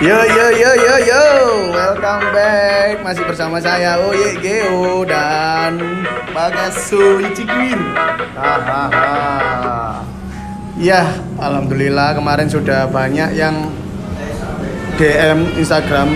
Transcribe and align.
Yo 0.00 0.16
yo 0.16 0.46
yo 0.56 0.70
yo 0.80 0.94
yo, 1.04 1.24
welcome 1.76 2.32
back. 2.32 3.04
Masih 3.04 3.20
bersama 3.28 3.60
saya 3.60 4.00
Oye 4.00 4.32
Geo 4.40 5.04
dan 5.04 5.76
Bagasu 6.32 7.20
Icikwin. 7.20 7.76
Hahaha. 8.32 10.00
Ya, 10.80 11.04
alhamdulillah 11.36 12.16
kemarin 12.16 12.48
sudah 12.48 12.88
banyak 12.88 13.36
yang 13.36 13.68
DM 14.96 15.60
Instagram. 15.60 16.08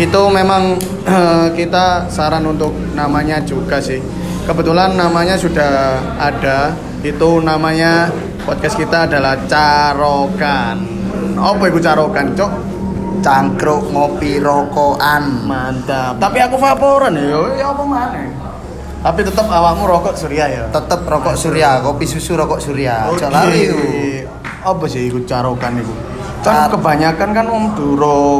Itu 0.00 0.32
memang 0.32 0.80
eh, 1.04 1.46
kita 1.52 2.08
saran 2.08 2.48
untuk 2.48 2.72
namanya 2.96 3.44
juga 3.44 3.76
sih. 3.76 4.00
Kebetulan 4.48 4.96
namanya 4.96 5.36
sudah 5.36 6.00
ada. 6.16 6.72
Itu 7.02 7.42
namanya 7.42 8.14
podcast 8.46 8.78
kita 8.78 9.10
adalah 9.10 9.34
Carokan. 9.50 10.78
Apa 11.34 11.62
itu 11.66 11.78
Carokan, 11.82 12.38
Cok? 12.38 12.52
cangkruk 13.22 13.94
ngopi 13.94 14.42
rokokan 14.42 15.46
Mantap. 15.46 16.18
Tapi 16.18 16.38
aku 16.42 16.58
vaporan 16.58 17.14
ya, 17.14 17.38
ya 17.54 17.66
apa 17.70 17.82
mana? 17.86 18.18
Tapi 19.02 19.20
tetap 19.26 19.46
awakmu 19.50 19.82
rokok 19.86 20.14
surya 20.14 20.46
ya. 20.46 20.62
tetep 20.70 21.02
rokok 21.02 21.34
surya 21.34 21.82
kopi 21.82 22.06
susu 22.06 22.38
rokok 22.38 22.62
surya 22.62 23.10
aja 23.10 23.26
lari 23.34 23.66
itu 23.66 23.78
Apa 24.62 24.86
sih 24.86 25.10
ikut 25.10 25.26
carokan 25.26 25.82
itu? 25.82 25.90
Kan 26.46 26.70
kebanyakan 26.70 27.28
kan 27.34 27.46
wong 27.50 27.74
Duro 27.74 28.38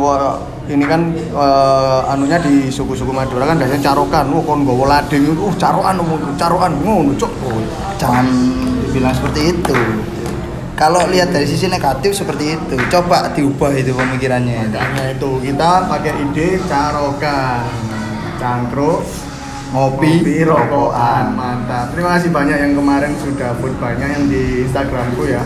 ini 0.70 0.84
kan 0.86 1.10
eh, 1.14 2.00
anunya 2.12 2.38
di 2.38 2.70
suku-suku 2.70 3.10
Madura 3.10 3.48
kan 3.48 3.56
biasanya 3.58 3.92
carokan. 3.92 4.30
Wah 4.30 4.42
kon 4.42 4.62
gowo 4.62 4.84
lading 4.86 5.34
uh 5.34 5.54
carokan 5.58 5.98
carokan 6.38 6.72
ngono 6.82 7.12
cuk. 7.18 7.32
Oh, 7.46 7.62
jangan 7.98 8.26
bilang 8.92 9.14
seperti 9.16 9.56
itu 9.56 9.78
kalau 10.82 11.06
lihat 11.08 11.30
dari 11.30 11.46
sisi 11.46 11.70
negatif 11.70 12.16
seperti 12.16 12.58
itu 12.58 12.74
coba 12.90 13.30
diubah 13.30 13.70
itu 13.76 13.94
pemikirannya 13.94 14.66
Makanya 14.72 15.14
itu 15.14 15.30
kita 15.38 15.86
pakai 15.86 16.12
ide 16.16 16.58
carokan. 16.66 17.62
Cangkruk 18.42 19.06
ngopi 19.72 20.20
Kopi 20.20 20.36
rokokan 20.44 21.32
mantap. 21.32 21.94
Terima 21.96 22.18
kasih 22.18 22.28
banyak 22.34 22.58
yang 22.60 22.72
kemarin 22.76 23.14
sudah 23.16 23.56
vote 23.56 23.78
banyak 23.80 24.08
yang 24.10 24.24
di 24.28 24.66
Instagramku 24.68 25.24
ya. 25.30 25.40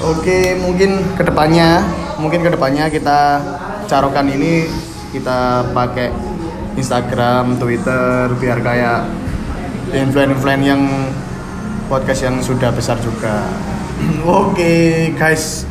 Oke, 0.00 0.56
mungkin 0.62 1.02
ke 1.18 1.22
depannya, 1.26 1.84
mungkin 2.16 2.40
ke 2.40 2.50
depannya 2.54 2.88
kita 2.88 3.40
carokan 3.86 4.28
ini 4.32 4.68
kita 5.14 5.70
pakai 5.70 6.10
Instagram, 6.74 7.54
Twitter, 7.58 8.32
biar 8.34 8.58
kayak 8.58 9.06
influencer-influencer 9.94 10.66
yang 10.66 10.82
podcast 11.86 12.26
yang 12.26 12.36
sudah 12.42 12.74
besar 12.74 12.98
juga. 12.98 13.46
Oke, 14.26 15.12
guys. 15.14 15.68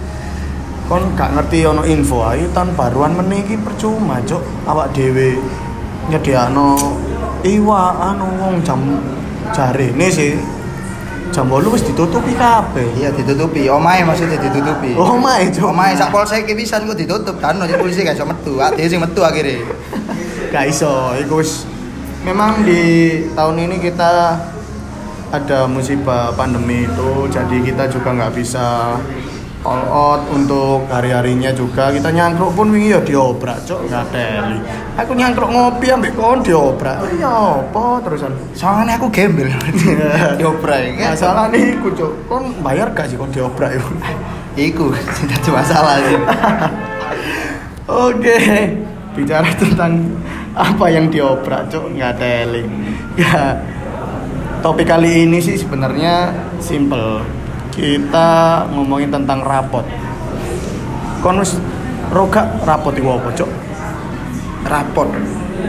Kon 0.83 1.15
gak 1.15 1.31
ngerti 1.31 1.63
ono 1.63 1.87
info 1.87 2.27
ayo 2.27 2.51
tan 2.51 2.75
baruan 2.75 3.15
meniki 3.15 3.55
percuma, 3.55 4.19
Cuk. 4.27 4.43
Awak 4.67 4.91
dhewe 4.91 5.39
nyediakno 6.11 6.75
iwa 7.47 8.11
anu 8.11 8.27
wong 8.39 8.59
jam 8.67 8.79
jarene 9.55 10.07
sih 10.11 10.35
jam 11.33 11.49
8 11.49 11.73
wis 11.73 11.81
ditutupi 11.81 12.37
kabeh. 12.37 12.87
iya 12.93 13.09
ditutupi. 13.09 13.65
Omae 13.65 14.05
maksudnya 14.05 14.37
ditutupi. 14.37 14.93
Oh 14.93 15.17
my, 15.17 15.49
Cuk. 15.49 15.73
omae 15.73 15.97
sak 15.97 16.13
polsek 16.13 16.45
ki 16.45 16.53
pisan 16.53 16.85
kok 16.85 16.93
ditutup. 16.93 17.35
Kan 17.41 17.57
nek 17.57 17.81
polisi 17.81 18.05
gak 18.05 18.13
iso 18.13 18.29
metu. 18.29 18.61
Ade 18.61 18.85
sing 18.85 19.01
metu 19.01 19.25
akhirnya 19.25 19.65
Gak 20.53 20.69
iso, 20.69 21.17
iku 21.17 21.41
wis 21.41 21.65
memang 22.21 22.61
di 22.61 23.19
tahun 23.33 23.67
ini 23.67 23.81
kita 23.81 24.37
ada 25.33 25.65
musibah 25.65 26.29
pandemi 26.37 26.85
itu 26.85 27.25
jadi 27.25 27.57
kita 27.65 27.89
juga 27.89 28.13
nggak 28.13 28.33
bisa 28.37 28.95
all 29.63 29.83
out 29.87 30.21
untuk 30.31 30.87
hari-harinya 30.91 31.51
juga. 31.55 31.89
Kita 31.91 32.11
nyangkruk 32.11 32.51
pun 32.53 32.71
wingi 32.71 32.95
ya 32.95 33.01
diobrak 33.03 33.63
cok 33.63 33.79
nggak 33.87 34.05
teli 34.11 34.59
aku 34.93 35.11
nyangkruk 35.17 35.49
ngopi 35.49 35.87
ambek 35.89 36.13
kon 36.13 36.39
diobrak. 36.45 37.01
Ya 37.17 37.33
apa 37.59 38.03
terusan? 38.05 38.33
Soalnya 38.53 38.99
aku 39.01 39.09
gembel. 39.09 39.49
Diobrak 40.39 40.79
ya 40.97 41.17
masalah 41.17 41.49
nih 41.49 41.77
iku 41.77 41.89
cok 41.93 42.11
kon 42.29 42.43
bayar 42.61 42.93
gak 42.93 43.09
sih 43.09 43.17
kon 43.17 43.31
diobrak 43.33 43.73
itu 43.73 43.87
iku 44.69 44.93
sing 45.17 45.25
dadi 45.29 45.49
masalah 45.49 45.95
sih. 46.05 46.17
Oke, 47.83 48.39
bicara 49.11 49.51
tentang 49.59 49.99
apa 50.55 50.85
yang 50.87 51.11
diobrak, 51.11 51.67
cok 51.67 51.91
nggak 51.99 52.15
teli. 52.15 52.63
Ya, 53.19 53.59
topik 54.63 54.87
kali 54.87 55.27
ini 55.27 55.43
sih 55.43 55.59
sebenarnya 55.59 56.31
simple. 56.63 57.42
Kita 57.73 58.29
ngomongin 58.69 59.09
tentang 59.09 59.41
rapot. 59.41 59.81
Kon 61.25 61.41
wis 61.41 61.57
roga 62.13 62.45
rapot 62.61 62.93
iku 62.93 63.17
apa, 63.17 63.29
cok? 63.33 63.49
rapot 64.63 65.07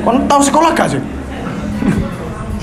Kon 0.07 0.23
tahu 0.31 0.41
sekolah 0.45 0.71
gak 0.77 0.95
sih? 0.95 1.03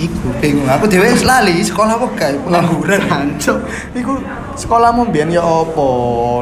iku 0.01 0.33
bingung 0.41 0.65
aku 0.65 0.89
dhewe 0.89 1.13
wis 1.13 1.21
lali 1.21 1.61
sekolah 1.61 1.93
kok 1.93 2.11
gak 2.17 2.33
pengangguran 2.41 3.37
cok. 3.37 3.57
Iku 3.97 4.13
sekolahmu 4.57 5.09
biyen 5.13 5.29
ya 5.33 5.41
apa? 5.45 5.89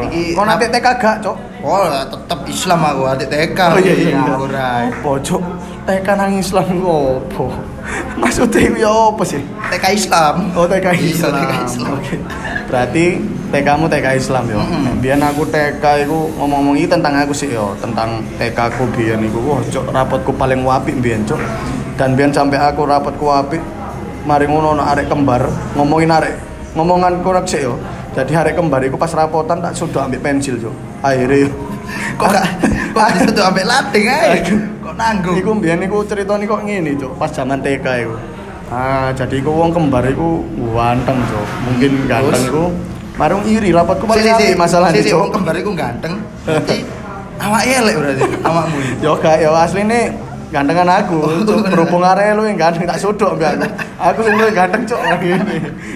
Kon 0.09 0.45
nanti 0.47 0.65
TK 0.67 0.87
gak, 0.99 1.17
cok? 1.23 1.37
oh 1.59 1.83
tetep 1.91 2.39
Islam 2.47 2.79
aku 2.87 3.03
adik 3.03 3.27
TK 3.27 3.59
Oh 3.59 3.79
iya 3.83 3.91
iya. 3.91 4.15
pengangguran 4.15 4.83
Apa, 4.95 5.11
cok? 5.19 5.43
TK 5.87 6.07
nang 6.15 6.31
Islam 6.39 6.65
apa? 6.71 7.45
Maksudnya 8.21 8.69
ya 8.77 8.91
apa 9.09 9.23
sih? 9.25 9.41
TK 9.69 9.85
Islam 9.95 10.35
Oh 10.53 10.65
TK 10.65 10.87
Iya, 10.93 11.09
Islam. 11.13 11.33
TK 11.33 11.53
Islam. 11.65 11.89
Oke. 11.97 12.15
Berarti 12.69 13.05
TK 13.49 13.67
mu 13.81 13.85
TK 13.89 14.07
Islam 14.13 14.45
yo. 14.45 14.61
Mm-mm. 14.61 15.01
Biyen 15.01 15.21
aku 15.25 15.41
TK 15.49 16.05
iku 16.05 16.29
ngomong-ngomong 16.37 16.85
tentang 16.85 17.13
aku 17.17 17.33
sih 17.33 17.49
yo, 17.49 17.73
tentang 17.81 18.21
TK 18.37 18.57
ku 18.77 18.85
biyen 18.93 19.25
iku. 19.25 19.41
Wah, 19.41 19.61
cok 19.65 19.89
rapotku 19.89 20.31
paling 20.37 20.61
apik 20.61 21.01
biyen, 21.01 21.25
cok. 21.25 21.41
Dan 21.97 22.13
biyen 22.13 22.29
sampai 22.29 22.61
aku 22.61 22.85
rapotku 22.85 23.25
apik, 23.25 23.61
mari 24.29 24.45
ngono 24.45 24.77
ono 24.77 24.83
arek 24.85 25.09
kembar, 25.09 25.49
ngomongin 25.73 26.13
arek 26.13 26.33
ngomongan 26.77 27.25
kurang 27.25 27.49
sih 27.49 27.65
yo. 27.65 27.73
Jadi 28.13 28.37
arek 28.37 28.53
kembar 28.53 28.85
iku 28.85 29.01
pas 29.01 29.09
rapotan 29.17 29.65
tak 29.65 29.73
sudah 29.73 30.05
ambil 30.05 30.21
pensil, 30.21 30.61
cok. 30.61 30.75
Akhirnya 31.01 31.49
kok 32.21 32.29
gak 32.29 32.47
kok 33.33 33.45
ambek 33.49 33.65
lading 33.65 34.05
ae 34.05 34.37
kok 34.45 34.59
nanggung 34.99 35.35
Iku 35.39 35.51
mbiyen 35.55 35.79
iku 35.87 36.03
ceritane 36.03 36.43
kok 36.43 36.61
ngene, 36.67 36.91
Cuk. 36.99 37.15
Pas 37.15 37.31
zaman 37.31 37.63
TK 37.63 37.87
iku. 38.03 38.15
Ah, 38.69 39.09
jadi 39.15 39.39
iku 39.39 39.49
wong 39.55 39.71
kembar 39.71 40.03
iku 40.05 40.43
ganteng, 40.75 41.17
Cuk. 41.31 41.47
Mungkin 41.65 41.91
ganteng 42.05 42.43
iku 42.51 42.65
marung 43.19 43.43
iri 43.43 43.75
rapatku 43.75 44.07
paling 44.07 44.23
si 44.23 44.31
si 44.31 44.55
masalah 44.55 44.95
si 44.95 45.03
si 45.03 45.11
wong 45.11 45.27
kembar 45.27 45.51
iku 45.59 45.75
ganteng 45.75 46.23
berarti 46.47 46.87
awak 47.43 47.63
elek 47.67 47.95
berarti 47.99 48.23
awakmu. 48.47 48.79
Yo 49.03 49.11
gak 49.19 49.43
yo 49.43 49.51
asline 49.55 50.15
gantengan 50.53 50.87
aku. 50.87 51.19
Cuk. 51.43 51.67
Berhubung 51.67 52.03
arek 52.05 52.35
lu 52.37 52.47
yang 52.47 52.55
ganteng 52.59 52.87
tak 52.87 52.99
sodok 53.01 53.35
mbak 53.35 53.59
aku. 53.59 53.67
Aku 53.99 54.19
sing 54.23 54.35
luwih 54.39 54.53
ganteng, 54.55 54.81
Cuk. 54.87 54.99
Ngene. 55.01 55.55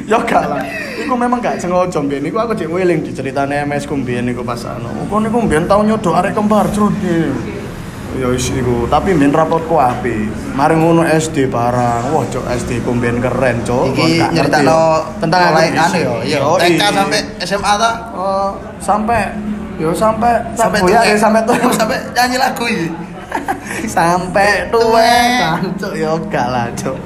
Yo 0.10 0.18
gak 0.26 0.44
lah. 0.50 0.64
Iku 1.00 1.14
memang 1.16 1.40
gak 1.40 1.62
sengaja 1.62 2.00
mbiyen 2.04 2.28
iku 2.28 2.38
aku 2.44 2.52
cek 2.58 2.68
weling 2.68 3.00
diceritane 3.06 3.64
MS 3.70 3.86
ku 3.88 3.96
mbiyen 3.96 4.28
iku 4.28 4.42
pas 4.44 4.60
anu. 4.66 4.90
Kok 5.08 5.20
niku 5.24 5.38
mbiyen 5.46 5.64
tau 5.70 5.86
nyodok 5.86 6.16
arek 6.20 6.34
kembar, 6.36 6.66
Cuk. 6.74 6.92
Ya 8.14 8.30
wis 8.30 8.46
iku, 8.48 8.86
tapi 8.88 9.12
mbiyen 9.12 9.30
rapotku 9.30 9.74
apik. 9.74 10.30
Mari 10.54 10.76
ngono 10.76 11.02
SD 11.02 11.50
barang. 11.50 12.14
Wah, 12.14 12.24
cok 12.24 12.46
SD 12.48 12.82
ku 12.82 12.94
mbiyen 12.94 13.18
keren, 13.18 13.62
cok. 13.62 13.90
iki 13.90 14.22
nyeritakno 14.30 14.82
tentang 15.18 15.40
di 15.50 15.74
anu 15.74 15.98
yo 15.98 16.14
iya 16.22 16.38
Yoi. 16.40 16.78
TK 16.78 16.82
sampai 16.90 17.20
SMA 17.42 17.74
ta 17.76 17.92
Oh, 18.12 18.50
sampai 18.78 19.34
yo 19.76 19.90
sampai 19.92 20.30
sampai 20.54 20.78
tuwek. 20.80 21.02
eh, 21.04 21.18
sampai 21.18 21.42
tuh 21.42 21.58
Oh, 21.58 21.74
sampai 21.74 21.98
nyanyi 22.14 22.38
lagu 22.38 22.64
iki 22.64 22.88
sampai 23.90 24.70
tuwek 24.70 25.34
kan 25.42 25.66
cok 25.74 25.94
yo 25.96 26.12
gak 26.30 26.48
lah 26.48 26.70
cok 26.72 26.98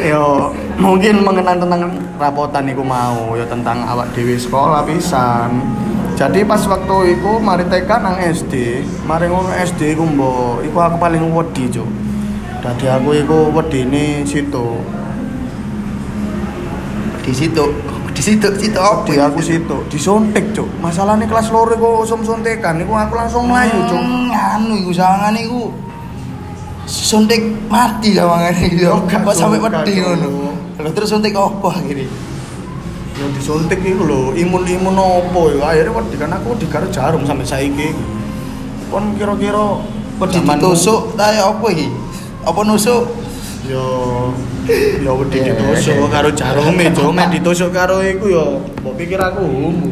yo 0.00 0.54
mungkin 0.78 1.18
mengenang 1.20 1.58
tentang 1.58 1.90
rapotan 2.14 2.64
iku 2.64 2.80
mau 2.80 3.34
yo 3.34 3.42
tentang 3.44 3.82
awak 3.82 4.06
dewi 4.12 4.38
sekolah 4.38 4.86
pisan 4.86 5.50
jadi 6.12 6.44
pas 6.44 6.60
waktu 6.68 7.18
iku 7.18 7.40
mari 7.40 7.64
TK 7.66 7.90
nang 7.98 8.16
SD 8.20 8.84
mari 9.08 9.26
ngono 9.26 9.50
SD 9.52 9.96
iku 9.96 10.04
mbok. 10.06 10.62
Iku 10.66 10.78
aku 10.78 10.96
paling 11.00 11.22
wedi 11.32 11.66
cok 11.72 11.88
Dadi 12.62 12.86
aku 12.86 13.10
iku 13.18 13.50
wedine 13.50 14.22
situ. 14.22 14.66
di 17.22 17.30
situ 17.30 17.64
di 18.12 18.22
situ 18.22 18.46
situ 18.58 18.78
apa 18.78 19.06
Di 19.06 19.18
aku 19.18 19.40
situ 19.40 19.76
disuntik, 19.88 20.52
Cuk. 20.52 20.68
Masalahnya 20.82 21.24
kelas 21.26 21.48
loro 21.50 21.72
iku 21.74 22.02
usum 22.04 22.20
suntikan. 22.22 22.76
Iku 22.82 22.92
aku 22.92 23.14
langsung 23.16 23.48
mlayu, 23.48 23.78
Cuk. 23.88 23.98
Hmm, 23.98 24.30
anu 24.30 24.74
iku 24.78 24.92
sangan 24.94 25.34
iku. 25.38 25.72
Suntik 26.86 27.40
mati 27.70 28.14
iku 28.14 28.26
Oh, 28.90 29.00
gak, 29.06 29.22
kok 29.24 29.34
sampai 29.34 29.58
Cuk, 29.58 29.70
wedi 29.70 29.92
ngono? 30.02 30.28
Cuk. 30.28 30.82
lho 30.82 30.90
terus 30.92 31.08
suntik 31.14 31.34
apa 31.34 31.68
akhirnya? 31.72 32.10
Yang 32.10 32.31
disuntik 33.42 33.82
iku 33.82 34.06
lho, 34.06 34.20
imun-imun 34.38 34.94
opo 34.94 35.50
ya. 35.50 35.74
Akhirnya 35.74 35.98
wedi 35.98 36.14
kan 36.14 36.30
aku 36.30 36.54
dikaro 36.62 36.86
jarum 36.94 37.26
sampai 37.26 37.42
saiki. 37.42 37.90
Kon 38.86 39.18
kira-kira 39.18 39.82
wedi 40.22 40.38
ditusuk 40.38 41.18
ta 41.18 41.34
ya 41.34 41.50
apa 41.50 41.66
iki 41.74 41.90
apa 42.46 42.60
nusuk 42.62 43.02
Yo 43.66 43.82
yo 45.02 45.10
wedi 45.18 45.42
Iya. 45.42 45.58
ditusuk 45.58 46.06
karo 46.06 46.30
jarume, 46.30 46.86
Cuk. 46.94 47.10
Mek 47.10 47.34
ditusuk 47.34 47.74
karo 47.74 47.98
iku 47.98 48.30
yo 48.30 48.44
mbok 48.78 48.94
pikir 48.94 49.18
aku 49.18 49.42
homo. 49.42 49.90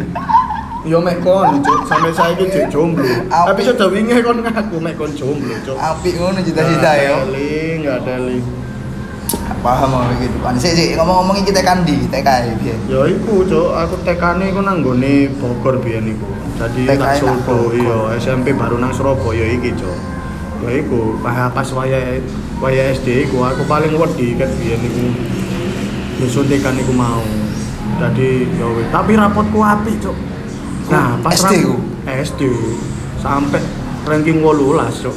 Yo 0.86 1.02
mek 1.02 1.18
kon, 1.18 1.58
Cuk. 1.58 1.90
Sampai 1.90 2.14
saiki 2.14 2.46
jek 2.54 2.70
jomblo. 2.70 3.02
Tapi 3.26 3.66
sudah 3.66 3.90
wingi 3.90 4.22
kon 4.22 4.46
ngaku 4.46 4.78
mek 4.78 4.94
kon 4.94 5.10
jomblo, 5.18 5.54
Cuk. 5.66 5.74
Apik 5.74 6.22
ngono 6.22 6.38
cita-cita 6.38 6.92
ya. 6.94 7.26
Li, 7.26 7.82
enggak 7.82 8.06
ada 8.06 8.14
li. 8.30 8.38
Paham 9.60 9.92
apa 9.92 10.16
gitu. 10.16 10.36
Pan 10.40 10.56
sik 10.56 10.72
sik 10.72 10.96
ngomong-ngomongin 10.96 11.44
kita 11.44 11.60
kandi, 11.60 12.08
TKI 12.08 12.50
biyen. 12.64 12.78
Ya 12.88 13.00
iku, 13.04 13.44
Cuk. 13.44 13.76
Aku 13.76 13.94
tekane 14.08 14.48
iku 14.48 14.64
nang 14.64 14.80
nggone 14.80 15.28
Bogor 15.36 15.76
biyen 15.84 16.08
iku. 16.08 16.28
Jadi 16.56 16.88
nang 16.88 17.12
Solo, 17.16 17.68
iya. 17.76 18.16
SMP 18.16 18.56
baru 18.56 18.80
nang 18.80 18.88
Surabaya 18.88 19.44
iki, 19.44 19.76
Cuk. 19.76 19.96
Ya 20.64 20.80
iku, 20.80 21.20
pas 21.20 21.52
pas 21.52 21.68
waya 21.76 22.20
waya 22.56 22.92
SD 22.92 23.28
iku 23.28 23.44
aku 23.44 23.68
paling 23.68 23.92
wedi 23.92 24.32
kan 24.40 24.48
biyen 24.56 24.80
iku. 24.80 25.04
Ya 26.24 26.26
suntikan 26.28 26.80
iku 26.80 26.96
mau. 26.96 27.20
Jadi 28.00 28.48
ya 28.56 28.64
tapi 28.88 29.12
rapotku 29.12 29.60
apik, 29.60 30.00
Cuk. 30.00 30.16
Nah, 30.88 31.20
pas 31.20 31.36
SD 31.36 31.68
ku? 31.68 31.76
rapot- 31.76 32.16
SD. 32.24 32.40
Sampai 33.20 33.60
ranking 34.08 34.40
18, 34.40 35.04
Cuk. 35.04 35.16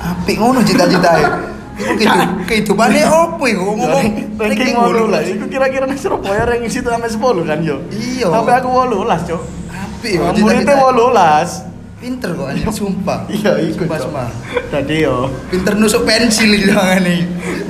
Apik 0.00 0.40
ngono 0.40 0.64
cita-cita 0.64 1.12
ya. 1.20 1.30
Iku 1.78 1.94
kehidup, 1.94 2.30
kehidupannya 2.50 3.06
opo 3.38 3.46
iku 3.46 3.62
ngomong 3.70 3.90
ranking 4.34 4.74
18 4.74 5.38
itu 5.38 5.44
kira-kira 5.46 5.86
nang 5.86 5.94
Surabaya 5.94 6.42
ranking 6.42 6.66
situ 6.66 6.90
sampai 6.90 7.06
10 7.06 7.22
kan 7.46 7.58
yo 7.62 7.78
Iya. 7.86 8.26
sampai 8.34 8.52
aku 8.58 8.66
18 8.66 9.30
cok 9.30 9.42
Apik 9.70 10.10
yo 10.10 10.22
muridnya 10.34 10.74
cita-cita. 10.74 11.62
18 11.62 11.68
Pinter 11.98 12.30
kok 12.30 12.46
anjing 12.46 12.70
sumpah. 12.70 13.18
iya 13.38 13.52
iku 13.58 13.82
Sumpah, 13.86 13.98
sumpah. 13.98 14.28
jadi 14.74 14.94
yo 15.06 15.16
Pinter 15.46 15.74
nusuk 15.74 16.02
pensil 16.02 16.50
iki 16.50 16.66
jangane. 16.66 17.16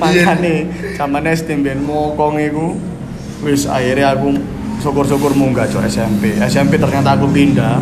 makane 0.01 0.55
zaman 0.97 1.21
SD 1.29 1.61
ben 1.61 1.85
mokong 1.85 2.41
iku 2.41 2.73
wis 3.45 3.69
akhirnya 3.69 4.17
aku 4.17 4.41
syukur-syukur 4.81 5.37
munggah 5.37 5.69
cok 5.69 5.85
SMP 5.85 6.33
SMP 6.41 6.81
ternyata 6.81 7.13
aku 7.13 7.29
pindah 7.29 7.77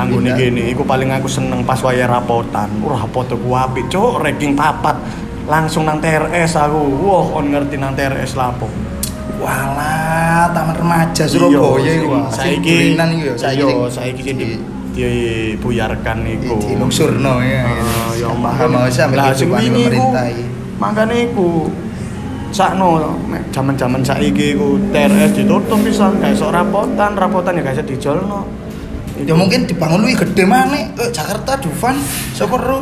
Anggone 0.00 0.32
gini, 0.32 0.72
iku 0.72 0.80
paling 0.80 1.12
aku 1.12 1.28
seneng 1.28 1.60
pas 1.60 1.76
waya 1.84 2.08
rapotan. 2.08 2.72
Wah, 2.80 3.04
rapot 3.04 3.28
aku 3.28 3.52
apik, 3.52 3.92
cok, 3.92 4.24
ranking 4.24 4.56
papat. 4.56 4.96
Langsung 5.46 5.84
nang 5.84 5.98
TRS 5.98 6.52
aku. 6.54 6.80
Wah, 7.00 7.26
on 7.34 7.48
ngerti 7.48 7.76
nang 7.76 7.92
TRS 7.92 8.34
lapo. 8.34 8.66
Walah, 9.40 10.52
taman 10.52 10.74
remaja 10.74 11.24
Surabaya 11.24 11.80
Iya, 11.80 11.94
iku. 11.98 12.12
sing- 12.28 12.28
saiki 12.60 12.74
iku 12.92 13.18
yo 13.18 13.32
saiki. 13.34 13.64
iya 13.64 13.88
saiki 13.88 14.20
sing 14.20 14.36
di 14.36 14.46
di- 14.46 14.60
dibuyarkan 14.92 16.18
iku 16.28 16.60
di 16.60 16.74
lungsurno 16.76 17.40
ya. 17.40 17.64
Ah, 17.64 18.12
ya 18.12 18.28
paham 18.28 18.68
mau 18.68 18.84
sampe 18.86 19.16
kehidupan 19.16 19.60
iku 19.62 19.72
pemerintah 19.80 20.24
makane 20.76 21.16
iku 21.26 21.48
sakno 22.50 23.16
jaman-jaman 23.48 24.02
saiki 24.02 24.52
iku 24.52 24.76
TRS 24.90 25.30
ditutup 25.34 25.78
pisan 25.80 26.20
gak 26.20 26.34
iso 26.34 26.48
rapotan 26.48 27.14
rapotan 27.14 27.56
ya 27.56 27.62
gak 27.62 27.74
iso 27.76 27.84
dijolno 27.86 28.40
Ya 29.20 29.36
mungkin 29.36 29.64
dibangun 29.64 30.00
lebih 30.00 30.24
gede 30.24 30.44
mana? 30.44 30.72
Eh, 30.96 31.12
Jakarta 31.12 31.52
Dufan, 31.54 31.92
sapa 32.32 32.56
ro? 32.56 32.80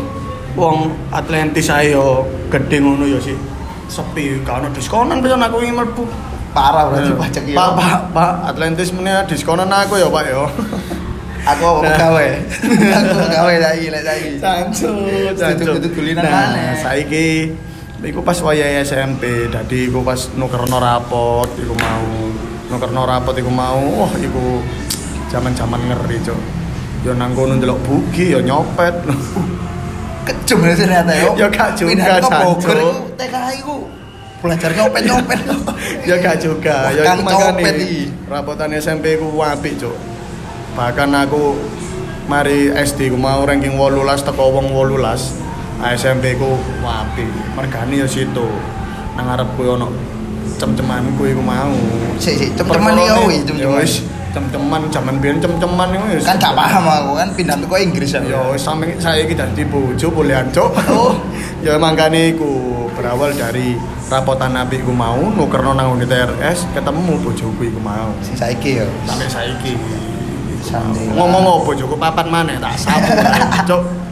Wong 0.59 0.77
Atlantis 1.09 1.71
ayo 1.71 2.27
gede 2.51 2.83
ngono 2.83 3.07
ya 3.07 3.17
sih 3.17 3.39
sepi 3.87 4.43
gak 4.43 4.61
ono 4.61 4.69
diskonan 4.69 5.23
pisan 5.23 5.41
aku 5.41 5.63
ingin 5.63 5.79
mlebu 5.79 6.05
Parah 6.49 6.89
berarti 6.89 7.13
pajak 7.13 7.45
ya. 7.45 7.55
Pak, 7.55 7.71
Pak, 7.77 7.99
Pak, 8.11 8.33
Atlantis 8.49 8.89
meneh 8.91 9.21
diskonan 9.29 9.69
aku 9.69 10.01
ya, 10.01 10.09
Pak 10.09 10.25
ya. 10.25 10.49
Aku 11.55 11.63
apa 11.63 11.79
Nah. 11.79 11.93
pegawai? 11.93 12.29
Aku 12.99 13.13
pegawai 13.21 13.57
saiki 13.61 13.87
lek 13.93 14.03
saiki. 14.03 14.31
Cancu, 14.41 14.93
Duduk-duduk 15.37 15.93
dulinan 15.93 16.25
Nah, 16.25 16.33
maneh. 16.49 16.73
saiki 16.81 17.53
iku 18.01 18.25
pas 18.25 18.41
wayahe 18.41 18.81
SMP, 18.81 19.23
dadi 19.49 19.93
iku 19.93 20.01
pas 20.01 20.33
nukerno 20.35 20.81
rapot 20.81 21.53
iku 21.53 21.77
mau. 21.77 22.09
Nukerno 22.69 23.01
rapot 23.05 23.37
iku 23.37 23.53
mau, 23.53 23.85
wah 24.09 24.13
iku 24.17 24.65
zaman-zaman 25.29 25.85
ngeri, 25.85 26.17
Cuk. 26.25 26.41
Ya 27.05 27.13
nang 27.13 27.37
kono 27.37 27.55
ndelok 27.55 27.77
bugi 27.85 28.33
ya 28.35 28.41
nyopet. 28.41 28.97
Kecum 30.49 30.65
ya 30.65 30.73
ternyata 30.73 31.13
yo. 31.13 31.37
Ya 31.37 31.49
gak 31.53 31.77
juga, 31.77 32.25
Bogor 32.25 32.81
TKI 33.21 33.61
ku 33.61 33.85
belajar 34.41 34.73
nyopet-nyopet. 34.73 35.41
ya 36.09 36.17
gak 36.25 36.37
juga, 36.41 36.89
ya 36.89 37.13
iku 37.13 37.21
makane 37.21 37.69
rapotan 38.25 38.73
SMP 38.73 39.21
ku 39.21 39.29
apik, 39.45 39.77
Cuk. 39.77 39.93
Bahkan 40.73 41.13
aku 41.13 41.53
mari 42.33 42.73
SD 42.73 43.13
ku 43.13 43.21
mau 43.21 43.45
ranking 43.45 43.77
18 43.77 44.25
teko 44.25 44.57
wong 44.57 44.73
18. 44.73 45.85
Ah, 45.85 45.93
SMP 45.93 46.33
ku 46.41 46.57
apik. 46.81 47.29
Mergane 47.53 48.01
ya 48.01 48.09
situ. 48.09 48.49
Nang 49.21 49.29
ngarepku 49.29 49.61
ono 49.69 49.93
cem-cemanku 50.57 51.29
iku 51.29 51.45
mau. 51.45 51.77
Sik 52.17 52.41
sik 52.41 52.51
cem-ceman 52.57 52.97
yo 52.97 53.29
wis, 53.29 53.45
cem-ceman. 53.45 53.85
Cem-ceman 54.35 54.83
jaman 54.93 55.15
biyen 55.19 55.37
cem-ceman 55.41 55.89
iku 55.95 56.05
wis. 56.13 56.25
Kan 56.25 56.37
gak 56.37 56.55
paham 56.55 56.85
aku 56.85 57.13
kan 57.17 57.29
pindah 57.33 57.57
ke 57.59 57.77
Inggris. 57.81 58.11
Ya 58.15 58.41
wis 58.53 58.63
sampe 58.63 58.91
saiki 59.01 59.35
dadi 59.35 59.63
bojo 59.65 60.07
bolehan, 60.13 60.49
Cuk. 60.53 60.71
Oh. 60.93 61.17
ya 61.67 61.77
mangkane 61.81 62.37
iku 62.37 62.87
berawal 62.95 63.33
dari 63.35 63.79
rapotan 64.09 64.57
apik 64.57 64.85
ku 64.85 64.93
mau 64.93 65.21
nukerno 65.33 65.77
nang 65.77 65.97
unit 65.97 66.09
TRS 66.09 66.69
ketemu 66.73 67.13
bojoku 67.21 67.63
iku 67.69 67.81
mau. 67.81 68.13
Sing 68.25 68.37
saiki 68.37 68.83
yo. 68.83 68.87
sampai 69.05 69.29
saiki 69.29 69.75
ngomong 71.17 71.65
apa 71.65 71.71
Joko 71.79 71.97
papat 71.97 72.27
mana 72.29 72.53
tak 72.61 72.75
sapu 72.77 73.13
cok 73.65 73.83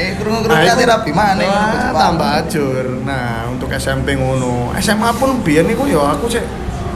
Eh, 0.00 0.16
krungu-krungu 0.16 0.64
kate 0.64 0.84
rapi 0.84 1.12
mana 1.12 1.44
Wah, 1.44 1.92
tambah 1.92 2.28
ajur 2.44 3.04
nah 3.04 3.48
untuk 3.52 3.68
SMP 3.72 4.16
ngono 4.16 4.72
SMA 4.80 5.12
pun 5.16 5.40
biyen 5.44 5.68
niku 5.68 5.88
ya 5.88 6.16
aku 6.16 6.28
sih 6.28 6.40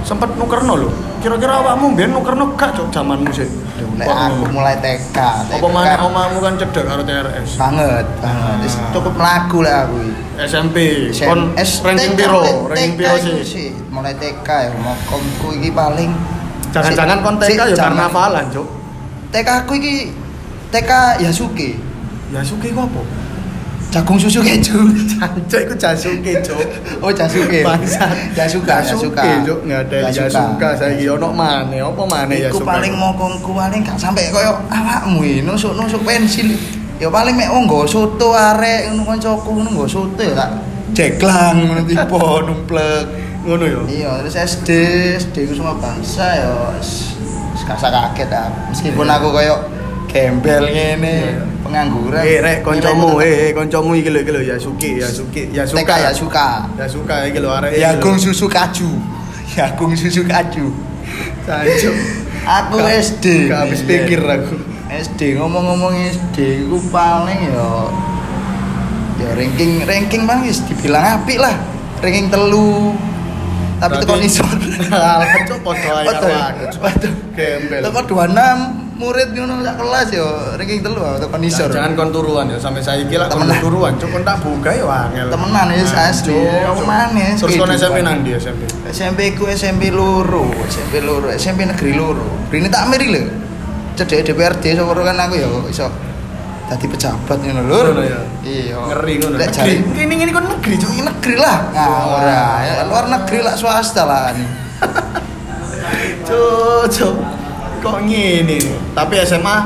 sempet 0.05 0.31
nukerno 0.37 0.77
lho. 0.77 0.91
Kira-kira 1.19 1.59
awakmu 1.59 1.97
biyen 1.97 2.13
nukerno 2.13 2.53
gak 2.55 2.77
cok 2.77 2.93
zamanmu 2.93 3.33
sih? 3.33 3.49
Lek 3.95 4.05
aku 4.05 4.45
mulai 4.51 4.77
TK. 4.77 5.17
apa 5.51 5.67
mana 5.67 5.97
omamu 6.03 6.39
kan 6.39 6.55
cedek 6.55 6.85
karo 6.85 7.01
TRS 7.01 7.57
banget, 7.57 8.05
banget. 8.19 8.57
Wis 8.61 8.75
Ah. 8.75 8.91
cukup 8.91 9.15
melaku 9.15 9.59
lah 9.63 9.77
aku. 9.83 9.97
SMP 10.37 10.77
kon 11.17 11.41
S- 11.55 11.81
ranking 11.81 12.13
piro? 12.15 12.43
ranking 12.67 12.95
piro 12.95 13.15
sih. 13.17 13.71
mulai 13.89 14.13
TK 14.13 14.45
ya 14.45 14.71
mokomku 14.77 15.55
iki 15.55 15.71
paling 15.71 16.11
jangan-jangan 16.69 17.19
kon 17.23 17.37
TK 17.39 17.61
ya 17.71 17.77
karnavalan 17.79 18.45
cok 18.51 18.67
TK 19.31 19.49
aku 19.63 19.73
iki 19.79 19.95
TK 20.69 20.91
Yasuke. 21.23 21.71
Ya 22.29 22.43
suki 22.43 22.69
ku 22.69 22.83
apa 22.83 23.01
jagung 23.95 24.19
susu 24.19 24.43
keju 24.43 24.91
Jancuk 25.23 25.61
iku 25.63 25.75
Jasuke 25.79 26.33
cok 26.43 26.59
oh 26.99 27.15
Jasuke 27.15 27.63
Bangsat. 27.63 28.35
Yasuka 28.35 28.83
Yasuke, 28.83 29.23
Yasuka 29.23 29.23
Cuk. 29.47 29.59
Nggak 29.63 29.81
ada 29.87 29.99
Yasuka 30.11 30.69
saiki 30.75 31.07
ono 31.07 31.31
maneh. 31.31 31.79
Apa 31.79 32.03
maneh 32.03 32.43
Iku 32.43 32.59
Yasuka? 32.59 32.67
paling 32.75 32.95
mokongku 32.99 33.51
paling 33.55 33.81
gak 33.87 33.95
sampai 33.95 34.35
koyo 34.35 34.59
awakmu 34.67 35.23
iki 35.23 35.47
nusuk-nusuk 35.47 36.03
pensil 36.03 36.59
ya 36.99 37.07
paling 37.07 37.39
mek 37.39 37.51
wong 37.55 37.71
nggo 37.71 37.87
soto 37.87 38.35
arek 38.35 38.91
ngono 38.91 39.03
kancaku 39.15 39.49
ngono 39.55 39.69
nggo 39.71 39.87
soto 39.87 40.23
ya 40.27 40.35
tak 40.35 40.51
jeklang 40.95 41.63
ngono 41.63 41.83
tipe 41.87 42.19
numplek 42.51 43.03
ngono 43.47 43.65
ya. 43.69 43.81
Iya, 43.87 44.11
terus 44.25 44.37
SD, 44.41 44.69
SD 45.21 45.37
ku 45.51 45.53
semua 45.55 45.77
bangsa 45.79 46.27
ya 46.35 46.51
wis 46.75 47.15
usah 47.55 47.79
kaget 47.79 48.31
ah. 48.35 48.51
Meskipun 48.75 49.07
aku 49.07 49.31
koyo 49.31 49.55
gembel 50.15 50.65
ngene, 50.71 51.15
pengangguran. 51.67 52.23
Eh 52.23 52.39
rek 52.39 52.59
kancamu, 52.63 53.19
eh 53.19 53.51
eh, 53.51 53.51
kancamu 53.51 53.99
iki 53.99 54.15
lho 54.15 54.23
iki 54.23 54.31
lho 54.31 54.41
Yasuki, 54.47 54.91
Yasuki, 55.03 55.43
tetep- 55.51 55.75
TK 55.75 55.91
Yasuka. 55.91 55.95
ya 55.99 56.11
suka. 56.15 56.47
Yasuka 56.79 57.15
iki 57.27 57.39
lho 57.43 57.51
arek. 57.51 57.75
Jagung 57.75 58.15
lho. 58.15 58.23
susu 58.31 58.47
kaju. 58.47 58.91
Jagung 59.59 59.93
susu 59.99 60.23
kaju. 60.23 60.67
Jancuk. 61.45 61.95
Aku 62.45 62.77
SD. 62.79 63.51
Gak 63.51 63.59
habis 63.67 63.81
Iya. 63.83 63.89
pikir 63.91 64.21
aku. 64.23 64.55
SD 64.95 65.21
ngomong-ngomong 65.41 65.99
SD 65.99 66.69
ku 66.71 66.79
paling 66.95 67.51
ya 67.51 67.69
ya 69.19 69.29
ranking 69.35 69.83
ranking 69.83 70.23
wis 70.47 70.63
dibilang 70.63 71.03
apik 71.19 71.43
lah. 71.43 71.59
Ranking 71.99 72.31
telu. 72.31 72.95
Tapi 73.83 73.99
tekan 74.01 74.23
isor. 74.23 74.47
Alah, 74.95 75.27
cuk 75.51 75.59
padha 75.67 75.91
ae 76.01 76.07
Padha 76.07 76.29
ya? 76.31 76.45
Gembel. 77.35 77.81
Teko 77.83 78.01
26 78.07 78.84
murid 78.95 79.35
ngono 79.35 79.59
sak 79.67 79.75
kelas 79.75 80.09
ya 80.15 80.27
ranking 80.55 80.81
telu 80.87 81.03
ah, 81.03 81.19
tekan 81.19 81.43
isor. 81.43 81.67
Jangan 81.67 81.99
kon 81.99 82.11
turuan 82.15 82.47
ya 82.47 82.59
sampai 82.63 82.79
saiki 82.79 83.19
lah 83.19 83.27
kon 83.27 83.43
turuan, 83.59 83.93
cuk 83.99 84.07
kon 84.15 84.23
tak 84.23 84.39
buka 84.39 84.71
ya 84.71 84.87
angel. 84.87 85.27
Temenan 85.35 85.67
ya, 85.75 85.83
Nah, 85.83 86.07
SD. 86.15 86.29
Apa 86.63 86.79
cuk. 86.79 86.87
maneh, 86.87 87.29
Terus 87.35 87.55
kon. 87.59 87.69
SMP 87.75 87.99
nang 88.07 88.23
ndi 88.23 88.31
SMP? 88.39 88.63
SMP 88.95 89.21
ku 89.35 89.51
SMP 89.51 89.91
loro, 89.91 90.47
SMP 90.71 91.03
loro, 91.03 91.27
SMP 91.35 91.67
negeri 91.67 91.93
loro. 91.99 92.47
Rene 92.51 92.71
tak 92.71 92.87
miri 92.87 93.11
lho. 93.11 93.23
Cedek 93.95 94.27
DPRD 94.31 94.75
sapa 94.75 94.91
kan 94.95 95.19
aku 95.23 95.35
ya 95.39 95.49
iso 95.71 95.87
dadi 96.71 96.87
pejabat 96.87 97.39
ngono 97.43 97.63
lho. 97.67 97.79
Ya? 98.03 98.21
Iya. 98.47 98.79
Ngeri 98.95 99.13
ngono. 99.19 99.35
Lek 99.39 99.51
jare 99.51 99.75
Ini 99.75 100.15
ini 100.23 100.31
kon 100.31 100.47
negeri, 100.47 100.75
cuk. 100.79 100.91
Negeri 101.03 101.35
lah. 101.43 101.59
Nah, 101.75 102.03
ora. 102.15 102.43
Ya, 102.63 102.73
luar 102.87 103.11
negeri 103.11 103.43
lah 103.43 103.55
swasta 103.59 104.07
lah. 104.07 104.31
Cuk, 106.25 106.89
cuk. 106.89 107.15
Kok 107.85 107.99
ngene? 108.09 108.59
Tapi 108.97 109.15
SMA 109.29 109.57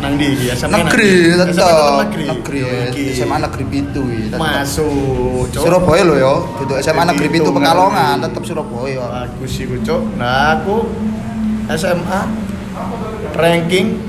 nang 0.00 0.16
iki? 0.16 0.48
SMA 0.56 0.80
Negeri 0.80 1.12
tetep 1.36 1.60
negeri. 2.08 2.24
Negeri. 2.32 2.58
Yo. 2.64 2.68
SMA 3.12 3.36
negeri 3.36 3.64
pitu 3.68 4.02
tetep. 4.08 4.40
Masuk. 4.40 5.52
Surabaya 5.52 6.02
lho 6.08 6.16
ya. 6.16 6.34
Duduk 6.56 6.80
SMA 6.80 7.04
negeri 7.04 7.28
Pitu, 7.28 7.52
pitu 7.52 7.60
Pekalongan 7.60 8.16
tetep 8.24 8.42
Surabaya. 8.48 9.28
Bagus 9.28 9.60
iku, 9.60 9.76
cuk. 9.84 10.00
Nah, 10.16 10.56
aku 10.56 10.88
SMA 11.76 12.20
ranking 13.36 14.00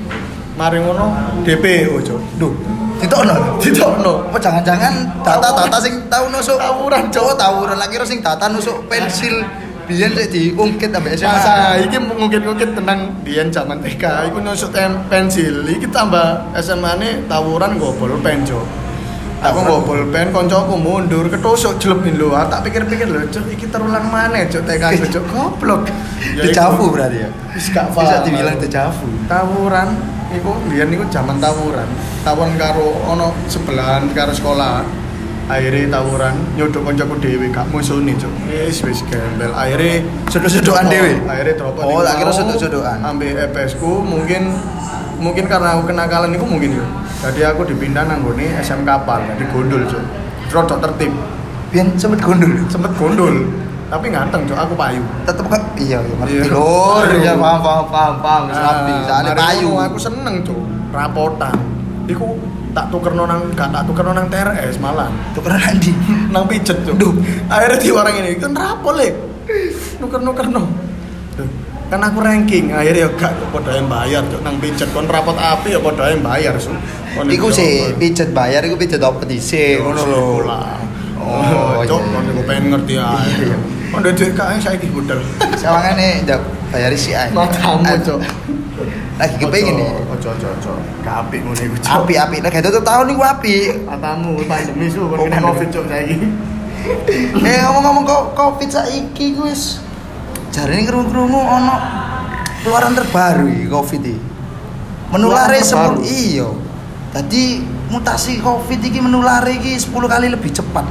mari 0.56 0.80
ngono 0.80 1.12
DPO 1.44 1.96
cuk 2.04 2.20
Duh, 2.36 2.52
ditokno. 3.00 3.56
ditokno 3.60 4.12
Apa 4.28 4.38
jangan-jangan 4.40 4.92
data-data 5.24 5.78
sing 5.80 5.94
tau 6.12 6.28
nusuk 6.28 6.60
Tawuran, 6.60 7.08
Cok. 7.08 7.24
Cok, 7.24 7.36
tawuran 7.40 7.76
lagi 7.80 7.96
sing 8.04 8.20
data 8.20 8.48
nusuk 8.52 8.84
pensil 8.88 9.44
biyen 9.84 10.10
sik 10.12 10.28
diungkit 10.28 10.90
ambek 10.90 11.14
SMA. 11.14 11.30
Masa 11.30 11.54
iki 11.78 11.96
mungkin-mungkin 11.96 12.68
tenang 12.72 13.00
biyen 13.20 13.48
zaman 13.48 13.78
TK. 13.78 14.30
Iku 14.30 14.38
nusuk 14.38 14.70
tem- 14.70 15.02
pensil. 15.06 15.64
Iki 15.64 15.88
tambah 15.88 16.50
SMA 16.56 16.96
ne 16.96 17.10
tawuran 17.26 17.76
nggo 17.76 17.94
bolpen 17.96 18.42
cuk. 18.42 18.64
Aku 19.42 19.58
nggo 19.58 19.82
bolpen 19.82 20.30
koncoku 20.30 20.74
mundur 20.76 21.26
ketusuk 21.26 21.74
jelebin 21.76 22.14
lho. 22.14 22.30
Ah, 22.30 22.46
tak 22.46 22.62
pikir-pikir 22.62 23.06
lho 23.06 23.26
cuk 23.26 23.44
iki 23.48 23.66
terulang 23.66 24.06
maneh 24.06 24.46
cuk 24.46 24.62
TK 24.62 24.82
cuk. 25.10 25.24
Goblok. 25.28 25.82
Ya, 26.32 26.48
Dejavu 26.48 26.88
berarti 26.88 27.18
ya. 27.18 27.28
wis 27.50 27.66
gak 27.68 27.92
Bisa 27.92 28.22
dibilang 28.24 28.56
dejavu. 28.56 29.04
tawuran 29.26 29.90
iku 30.32 30.54
biyen 30.64 30.88
iku 30.88 31.04
zaman 31.10 31.36
tawuran. 31.36 31.84
Tawuran 32.22 32.54
karo 32.56 32.94
ono 33.04 33.34
sebelahan 33.50 34.06
karo 34.14 34.30
sekolah 34.32 34.80
akhirnya 35.44 35.90
tawuran 35.90 36.34
nyodok 36.54 36.82
koncoku 36.84 37.14
dhewe 37.18 37.46
gak 37.48 37.66
musuni 37.68 38.14
cuk. 38.14 38.30
Wis 38.46 38.78
wis 38.80 39.00
gembel. 39.04 39.50
Akhirnya 39.52 40.02
Suduk-sudukan 40.28 40.84
dhewe? 40.86 41.12
akhirnya 41.24 41.54
drop 41.56 41.76
Oh, 41.78 42.00
tak 42.00 42.18
kira 42.18 42.30
suduk-sudukan. 42.30 42.98
ambil 43.02 43.34
EPS 43.40 43.76
ku. 43.76 44.00
Mungkin 44.00 44.54
mungkin 45.18 45.44
karena 45.46 45.76
aku 45.76 45.86
kenakalan 45.86 46.30
itu 46.30 46.42
mungkin 46.42 46.74
ya 46.74 46.86
jadi 47.22 47.54
aku 47.54 47.62
dipindah 47.64 48.02
nang 48.02 48.18
gone 48.20 48.42
SM 48.58 48.82
kapal 48.82 49.22
jadi 49.24 49.44
gondol 49.48 49.82
cuk. 49.84 50.02
Rodok 50.48 50.78
tertib. 50.80 51.12
Biyen 51.70 51.94
sempet 51.94 52.18
gondol. 52.18 52.50
sempet 52.66 52.90
gondol. 52.94 53.46
Tapi 53.86 54.08
nganteng 54.08 54.42
cuk. 54.44 54.56
Aku 54.56 54.74
payu. 54.74 55.02
Tetep 55.22 55.44
kok 55.44 55.62
iya 55.76 55.98
iya 55.98 56.14
ngerti. 56.16 56.34
Iya. 56.34 56.44
lur. 56.50 57.06
Ya 57.18 57.32
paham 57.34 57.60
paham 57.60 57.84
paham. 58.18 58.42
Paham 58.48 58.76
Nah, 59.22 59.34
payu. 59.34 59.70
aku 59.76 59.96
seneng 59.96 60.42
cuk. 60.42 60.58
Rapotan. 60.90 61.54
Iku 62.04 62.34
tak 62.72 62.88
tukerno 62.88 63.28
nang 63.28 63.52
gak 63.52 63.68
tak 63.68 63.84
tukerno 63.84 64.12
nang 64.16 64.26
TRS 64.32 64.80
malah. 64.80 65.12
Tukeran 65.36 65.76
ndi? 65.76 65.92
nang 66.32 66.44
pijet 66.48 66.78
cuk. 66.84 66.96
Duh. 66.96 67.12
akhirnya 67.52 67.78
diwarang 67.78 68.16
ini. 68.24 68.40
Kan 68.40 68.56
rapol 68.56 68.96
le? 68.96 69.08
Nuker 70.00 70.20
nuker 70.24 70.46
no. 70.48 70.64
Duh, 71.36 71.48
kan 71.92 72.00
aku 72.00 72.18
ranking. 72.24 72.72
Akhirnya 72.72 73.06
ya 73.06 73.08
gak 73.12 73.32
kok 73.36 73.48
podo 73.52 73.70
yang 73.70 73.88
bayar 73.88 74.24
cuk. 74.24 74.40
Nang 74.40 74.56
pijet. 74.56 74.88
Kon 74.96 75.06
rapot 75.06 75.36
api 75.36 75.76
ya 75.76 75.80
podo 75.80 76.02
yang 76.02 76.24
bayar 76.24 76.56
su 76.56 76.72
Iku 77.12 77.52
sih 77.52 77.92
pijet 78.00 78.32
bayar 78.32 78.64
iku 78.64 78.80
pijet 78.80 79.04
apa 79.04 79.20
dhisik? 79.28 79.84
Ngono 79.84 80.02
lho. 80.08 80.24
lah. 80.48 80.80
Oh, 81.22 81.84
cuk 81.86 82.02
iya. 82.02 82.12
kon 82.16 82.24
iku 82.32 82.42
pengen 82.48 82.64
ngerti 82.72 82.94
ae. 82.96 83.30
Iya. 83.52 83.56
kon 83.92 84.00
duwe 84.00 84.32
kae 84.32 84.56
saiki 84.56 84.88
budal. 84.88 85.20
Sawangane 85.60 86.24
ndak 86.24 86.40
bayari 86.72 86.96
sih 86.96 87.12
ae. 87.12 87.28
matamu 87.36 87.84
cuk. 88.00 88.20
Lagi 89.20 89.36
kepengin 89.36 89.76
nih. 89.76 89.90
Ojo 90.22 90.30
ojo 90.30 90.48
ojo 90.54 90.72
gak 91.02 91.26
apik 91.26 91.42
ngono 91.42 91.58
iku 91.58 91.76
cuk 91.82 91.90
Api-api 92.06 92.36
nek 92.38 92.54
tutup 92.62 92.86
tahun 92.86 93.10
iku 93.10 93.22
api. 93.26 93.54
matamu 93.82 94.38
pandemi 94.46 94.86
su 94.86 95.02
kon 95.10 95.18
Oh, 95.18 95.26
kena 95.26 95.42
covid 95.42 95.68
cuk 95.74 95.84
saiki 95.90 96.16
Eh 97.46 97.58
ngomong-ngomong 97.62 98.04
kok 98.06 98.22
Covid 98.34 98.70
saiki 98.70 99.38
ku 99.38 99.46
wis 99.46 99.78
jarine 100.50 100.82
krungu-krungu 100.82 101.38
ono 101.38 101.74
keluaran 102.62 102.94
terbaru 102.94 103.46
iki 103.46 103.66
Covid 103.66 104.02
iki. 104.02 104.18
Menulare 105.14 105.62
Keluaran 105.62 105.94
terbaru? 105.94 106.02
10 106.02 106.10
iya. 106.10 106.48
Tadi 107.14 107.42
mutasi 107.86 108.42
Covid 108.42 108.80
iki 108.82 108.98
menulare 108.98 109.54
iki 109.54 109.78
10 109.78 109.94
kali 109.94 110.26
lebih 110.26 110.50
cepat. 110.50 110.86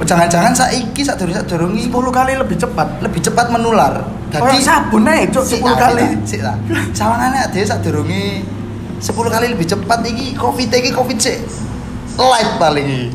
Jangan-jangan 0.00 0.56
saiki 0.56 1.04
sadurunge 1.04 1.38
sadurunge 1.44 1.80
10 1.86 1.92
kali 1.92 2.32
lebih 2.34 2.56
cepat 2.58 2.88
lebih 2.98 3.20
cepat 3.22 3.46
menular. 3.54 4.02
Kayak 4.34 4.62
sabun 4.62 5.06
ae 5.06 5.30
cuk 5.30 5.46
Sik 5.46 5.62
10 5.62 5.66
lah, 5.66 5.76
kali 5.78 6.06
Sik 6.26 6.42
lah. 6.42 6.56
Sawangane 6.90 7.38
ade 7.38 7.62
sadurunge 7.62 8.42
10 9.00 9.16
kali 9.26 9.46
lebih 9.48 9.66
cepat 9.66 10.04
iki 10.04 10.36
Covid 10.36 10.68
iki 10.68 10.90
Covid 10.92 11.16
sik 11.16 11.40
light 12.14 12.50
paling 12.56 12.84
iki. 12.84 13.08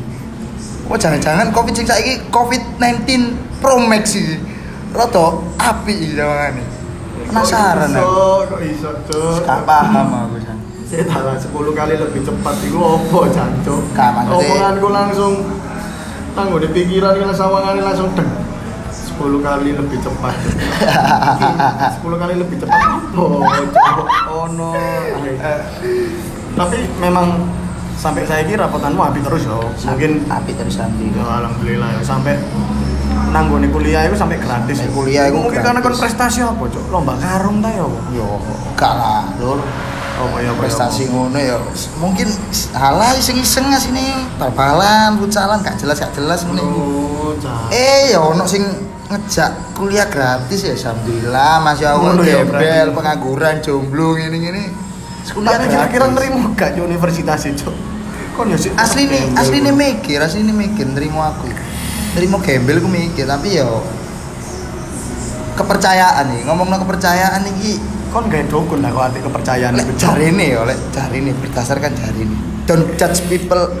Oh 0.86 0.94
jangan-jangan 0.94 1.50
Covid 1.50 1.74
sing 1.74 1.86
saiki 1.86 2.26
Covid-19 2.28 3.06
Pro 3.58 3.78
Max 3.80 4.12
iki. 4.12 4.36
Rada 4.90 5.26
api 5.56 5.94
iki 5.94 6.14
sawangane. 6.14 6.62
Penasaran 7.26 7.90
aku. 7.90 7.98
iso 7.98 8.18
kok 8.46 8.60
iso 8.62 8.90
cuk 9.04 9.42
Gak 9.42 9.60
paham 9.62 10.06
aku 10.26 10.36
san. 10.38 10.58
saya 10.86 11.02
tahu 11.02 11.66
10 11.66 11.74
kali 11.74 11.94
lebih 11.98 12.20
cepat 12.22 12.54
itu 12.62 12.78
opo 12.78 13.26
Gak, 13.26 13.42
maksudnya- 14.14 14.38
omonganku 14.38 14.88
langsung 14.88 15.32
tangguh 16.32 16.62
di 16.62 16.68
pikiran 16.70 17.18
kan 17.18 17.34
sawangannya 17.34 17.82
langsung 17.82 18.06
deng 18.14 18.30
10 19.16 19.40
kali 19.40 19.70
lebih 19.72 19.98
cepat. 20.04 20.34
10 22.04 22.22
kali 22.22 22.34
lebih 22.36 22.56
cepat. 22.60 22.80
Oh 23.16 23.40
oh 24.32 24.46
no 24.52 24.76
tapi 26.56 26.88
memang 27.00 27.44
sampai 27.96 28.24
saya 28.24 28.44
kira 28.48 28.64
rapotanmu 28.68 29.00
habis 29.00 29.20
terus 29.24 29.42
yo. 29.44 29.60
Mungkin 29.88 30.24
api 30.28 30.52
terus 30.56 30.76
nanti. 30.80 31.12
ya 31.12 31.24
alhamdulillah 31.44 31.88
ya 31.96 32.02
sampai 32.04 32.36
nanggone 33.32 33.68
kuliah 33.68 34.08
itu 34.08 34.16
sampai 34.16 34.40
gratis 34.40 34.84
ya. 34.84 34.88
Kuliah 34.92 35.24
itu 35.28 35.36
mungkin 35.36 35.60
karena 35.60 35.80
kon 35.84 35.92
prestasi 35.96 36.40
apa 36.44 36.64
cok 36.64 36.84
lomba 36.88 37.16
karung 37.20 37.60
ta 37.60 37.68
apa 37.72 37.98
Yo, 38.12 38.40
gak 38.76 38.94
lah, 38.96 39.24
lur. 39.40 39.60
apa 40.16 40.36
ya 40.40 40.48
prestasi 40.56 41.12
ngono 41.12 41.36
ya 41.36 41.60
mungkin 42.00 42.24
halah 42.72 43.12
iseng-iseng 43.20 43.68
sini 43.76 44.16
bal-balan 44.40 45.20
futsalan 45.20 45.60
gak 45.60 45.76
jelas 45.76 46.00
gak 46.00 46.16
jelas 46.16 46.40
iku. 46.40 46.56
oh 46.56 47.36
Eh 47.68 48.16
ya 48.16 48.24
ono 48.24 48.48
sing 48.48 48.64
ngejak 49.06 49.50
kuliah 49.78 50.06
gratis 50.10 50.66
ya 50.66 50.74
alhamdulillah. 50.74 51.62
Masya 51.62 51.86
Allah 51.94 52.10
Ngono 52.14 52.22
ya, 52.26 52.42
gembel 52.42 52.88
pengangguran 52.90 53.54
jomblo 53.62 54.18
ngene 54.18 54.64
kuliah 55.30 55.58
Tapi 55.58 55.66
kira-kira 55.70 56.04
nerimo 56.10 56.54
gak 56.54 56.74
di 56.74 56.80
universitas 56.82 57.46
itu? 57.46 57.70
Kon 58.34 58.52
ya 58.52 58.58
sih 58.60 58.68
asli 58.76 59.08
nih 59.08 59.32
asli 59.32 59.64
nih 59.64 59.72
mikir 59.72 60.20
asli 60.20 60.44
nih 60.44 60.52
mikir 60.52 60.84
nerimo 60.92 61.24
aku 61.24 61.48
nerimo 62.18 62.36
gembel 62.44 62.84
aku 62.84 62.88
mikir 62.92 63.24
tapi 63.24 63.56
ya 63.56 63.64
kepercayaan 65.56 66.36
nih 66.36 66.40
ngomong 66.44 66.68
kepercayaan 66.68 67.48
nih 67.48 67.80
kon 68.12 68.28
gak 68.28 68.44
dukun 68.52 68.84
lah 68.84 68.92
arti 68.92 69.24
kepercayaan 69.24 69.72
lek 69.80 69.88
itu. 69.88 70.04
jari 70.04 70.28
nih 70.36 70.52
ya 70.52 70.68
lek 70.68 70.78
jari 70.92 71.24
nih 71.24 71.32
berdasarkan 71.32 71.96
jari 71.96 72.28
nih 72.28 72.40
don't 72.68 72.92
judge 73.00 73.24
people 73.30 73.72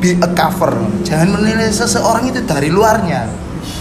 be 0.00 0.16
a 0.16 0.28
cover. 0.32 0.72
Jangan 1.04 1.28
menilai 1.36 1.68
seseorang 1.68 2.24
itu 2.32 2.40
dari 2.48 2.72
luarnya 2.72 3.28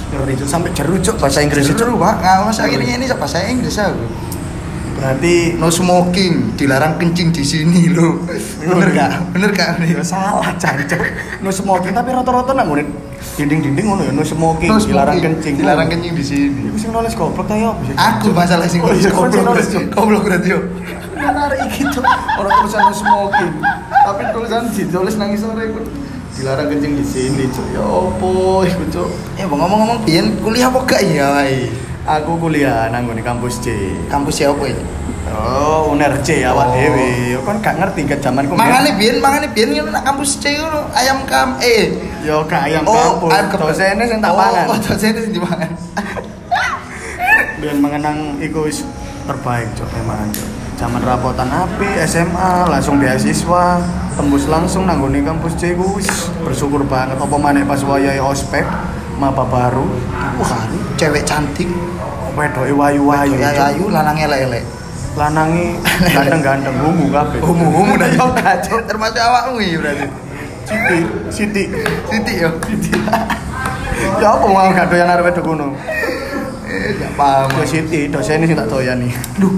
Ngeri 0.10 0.34
Cuk. 0.36 0.48
sampai 0.50 0.70
jeru 0.74 0.98
cuk 0.98 1.16
bahasa 1.18 1.40
Inggris 1.40 1.70
itu. 1.70 1.78
Seru 1.78 1.96
pak 1.96 2.18
nggak 2.18 2.36
mas 2.44 2.58
akhirnya 2.58 2.94
ini 2.98 3.06
bahasa 3.10 3.38
Inggris 3.46 3.78
aku 3.78 4.04
Berarti 5.00 5.56
no 5.56 5.72
smoking 5.72 6.60
dilarang 6.60 7.00
kencing 7.00 7.32
di 7.32 7.40
sini 7.40 7.88
lo 7.88 8.20
bener 8.60 8.92
gak 8.92 9.32
bener 9.32 9.56
gak 9.56 9.80
nih 9.80 9.96
ya 9.96 10.04
salah 10.04 10.44
cancuk. 10.60 11.00
No 11.40 11.48
smoking 11.50 11.96
tapi 11.96 12.12
rata-rata 12.12 12.52
nang 12.52 12.68
ngene 12.68 12.84
dinding-dinding 13.40 13.86
ngono 13.86 14.04
ya 14.04 14.12
no 14.12 14.28
smoking, 14.28 14.68
No 14.68 14.76
dilarang 14.76 15.24
kencing. 15.24 15.56
dilarang 15.56 15.88
kencing 15.88 16.12
di 16.12 16.24
sini 16.24 16.68
Iku 16.68 16.76
sing 16.76 16.92
nulis 16.92 17.16
goblok 17.16 17.48
ta 17.48 17.56
ya 17.56 17.72
sih? 17.80 17.96
aku 17.96 18.28
masalah 18.36 18.68
sing 18.68 18.84
Oh, 18.84 18.92
iya, 18.92 19.08
goblok 19.08 19.40
nulis 19.40 19.68
goblok 19.88 20.22
berarti 20.28 20.48
yo 20.52 20.60
Menarik 21.16 21.60
gitu. 21.72 22.00
Orang 22.36 22.52
tulisan 22.64 22.82
no 22.84 22.92
smoking. 22.92 23.52
Tapi 23.92 24.24
tulisan 24.32 24.64
ditulis 24.72 25.16
nang 25.16 25.32
sore 25.36 25.64
iku 25.68 25.80
dilarang 26.36 26.68
kencing 26.68 26.94
di 26.96 27.06
sini 27.06 27.44
cuk. 27.48 27.66
Ya 27.72 27.84
opo 27.84 28.62
iku 28.64 28.84
cuk. 28.90 29.10
ya 29.36 29.46
bang 29.46 29.60
ngomong-ngomong 29.60 30.00
pian 30.04 30.26
kuliah 30.40 30.68
apa 30.68 30.80
gak 30.84 31.02
ya? 31.04 31.28
Aku 32.10 32.38
kuliah 32.38 32.90
nang 32.90 33.06
ngene 33.06 33.22
kampus 33.22 33.60
C. 33.60 33.70
kampus 34.08 34.42
siapa 34.42 34.64
ini 34.66 34.82
Oh, 35.30 35.94
uner 35.94 36.10
C 36.26 36.42
awak 36.42 36.68
Oh. 36.68 36.74
dhewe. 36.74 37.38
Kon 37.46 37.62
gak 37.62 37.78
ngerti 37.78 38.02
ke 38.04 38.16
zamanku. 38.18 38.58
mangane 38.58 38.98
biyen 38.98 39.22
mangane 39.22 39.46
biyen 39.52 39.70
ngono 39.72 39.94
nak 39.94 40.02
kampus 40.04 40.42
C 40.42 40.58
ngono 40.58 40.90
ayam 40.92 41.22
kam 41.30 41.54
eh 41.62 41.94
Yo 42.26 42.42
gak 42.46 42.66
ayam 42.66 42.82
oh 42.84 42.98
kampus. 43.22 43.30
ayam 43.30 43.46
Dosene 43.54 44.04
sing 44.10 44.20
tak 44.20 44.34
pangan. 44.34 44.66
oh 44.68 44.78
dosene 44.86 45.20
sing 45.22 45.34
dipangan 45.34 45.70
Biyen 47.60 47.78
mengenang 47.78 48.18
iku 48.40 48.66
wis 48.66 48.82
terbaik 49.28 49.68
cok 49.76 49.90
memang 49.94 50.32
cok. 50.34 50.50
Zaman 50.80 51.04
rapotan 51.04 51.52
api 51.52 52.00
SMA 52.08 52.72
langsung 52.72 53.04
beasiswa 53.04 53.84
tembus 54.16 54.48
langsung 54.48 54.88
nang 54.88 55.04
nggone 55.04 55.20
kampus 55.22 55.60
C 55.60 55.76
ku 55.76 56.00
wis 56.00 56.08
bersyukur 56.40 56.88
banget 56.88 57.20
apa 57.20 57.36
maneh 57.36 57.68
pas 57.68 57.84
wayahe 57.84 58.24
ospek 58.24 58.64
maba 59.20 59.44
baru. 59.44 59.84
wah 60.40 60.64
cewek 60.96 61.28
cantik 61.28 61.68
Wedoke 62.32 62.72
wayu-wayu. 62.72 63.36
ya 63.36 63.52
Cuk. 63.52 63.68
ayu 63.68 63.86
lanang 63.92 64.16
elek-elek 64.16 64.64
Lanangi 65.20 65.76
ganteng-ganteng 66.16 66.76
humu 66.80 67.12
kabeh. 67.12 67.44
Humu-humu 67.44 68.00
dah. 68.00 68.08
yo 68.16 68.32
kacau. 68.32 68.80
termasuk 68.88 69.20
awakmu 69.20 69.60
iki 69.60 69.76
berarti 69.76 70.08
Siti, 70.64 71.00
Siti. 71.28 71.64
titik 72.08 72.36
yo 72.40 72.50
Ya 74.24 74.32
apa 74.32 74.46
mau 74.48 74.72
gak 74.72 74.88
doyan 74.88 75.12
arep 75.12 75.28
wedok 75.28 75.44
ngono? 75.44 75.76
eh 76.72 76.96
gak 76.96 77.12
paham 77.20 77.52
Siti, 77.68 78.08
dosen 78.08 78.48
sing 78.48 78.56
tak 78.56 78.72
doyani. 78.72 79.12
duh 79.36 79.52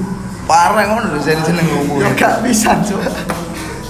parah 0.52 0.84
ngono 0.84 1.16
dosen 1.16 1.40
seneng 1.40 1.64
ngomong 1.64 2.04
Ya 2.04 2.12
gak 2.12 2.44
bisa, 2.44 2.76
Cuk. 2.84 3.00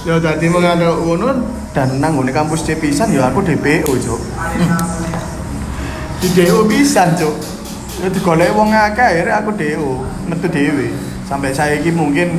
Ya 0.06 0.14
dadi 0.18 0.46
mengandel 0.46 0.94
ngono 0.94 1.42
dan 1.74 1.98
nang 1.98 2.14
ngene 2.14 2.30
kampus 2.30 2.62
C 2.62 2.78
pisan 2.78 3.10
ya 3.10 3.26
aku 3.26 3.42
DPO, 3.42 3.90
Cuk. 3.98 4.20
Di 6.22 6.28
DO 6.30 6.62
pisan, 6.70 7.18
Cuk. 7.18 7.34
Ya 7.98 8.08
digoleki 8.08 8.54
wong 8.54 8.70
akeh 8.70 9.02
akhirnya 9.02 9.42
aku 9.42 9.50
DO, 9.54 10.06
metu 10.30 10.46
dhewe. 10.46 10.90
sampai 11.22 11.48
saya 11.50 11.80
ini 11.80 11.88
mungkin 11.88 12.36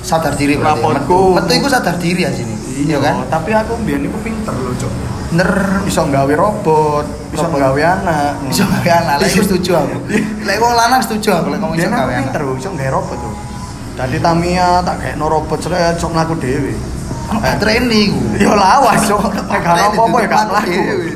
sadar 0.00 0.38
diri 0.38 0.54
berarti. 0.54 0.78
Rapotku- 0.78 1.34
metu, 1.34 1.42
metu 1.42 1.52
iku 1.58 1.68
sadar 1.68 1.98
diri 1.98 2.22
aja 2.22 2.38
nih 2.38 2.59
iya 2.82 2.96
kan? 2.98 3.14
Tapi 3.28 3.50
aku 3.52 3.72
biar 3.82 4.00
aku 4.00 4.18
pinter 4.20 4.54
loh 4.54 4.74
cok 4.74 4.92
bener 5.30 5.50
bisa 5.86 6.02
nggawe 6.02 6.34
robot 6.34 7.04
bisa 7.30 7.46
nggawe 7.46 7.82
anak 7.86 8.34
bisa 8.50 8.66
gawe 8.66 8.90
anak. 8.98 9.16
Lek 9.22 9.30
iku 9.30 9.42
setuju 9.46 9.70
aku. 9.78 9.96
Lek 10.42 10.58
wong 10.58 10.72
lanang 10.74 11.00
setuju 11.00 11.28
aku 11.32 11.46
lek 11.48 11.58
ngomong 11.58 11.76
iso 11.76 11.80
Biar 11.80 11.90
aku 11.90 11.96
gawe 11.96 12.10
anak. 12.10 12.20
pinter 12.26 12.40
bisa 12.50 12.68
nggawe 12.68 12.90
robot 12.90 13.18
tuh 13.18 13.34
jadi 13.94 14.16
Tamia 14.18 14.68
tak 14.80 14.96
kayak 14.96 15.14
no 15.14 15.26
robot 15.26 15.58
sok 15.60 16.10
mlaku 16.10 16.34
dewe 16.36 16.72
ono 17.30 17.38
baterai 17.38 17.78
ini 17.78 18.10
iku. 18.10 18.18
Yo 18.42 18.52
lawas 18.52 19.06
cok 19.06 19.22
nek 19.46 19.60
gak 19.60 19.74
apa-apa 19.86 20.16
ya 20.18 20.26
gak 20.26 20.44
mlaku. 20.48 20.66
dewe. 20.66 21.06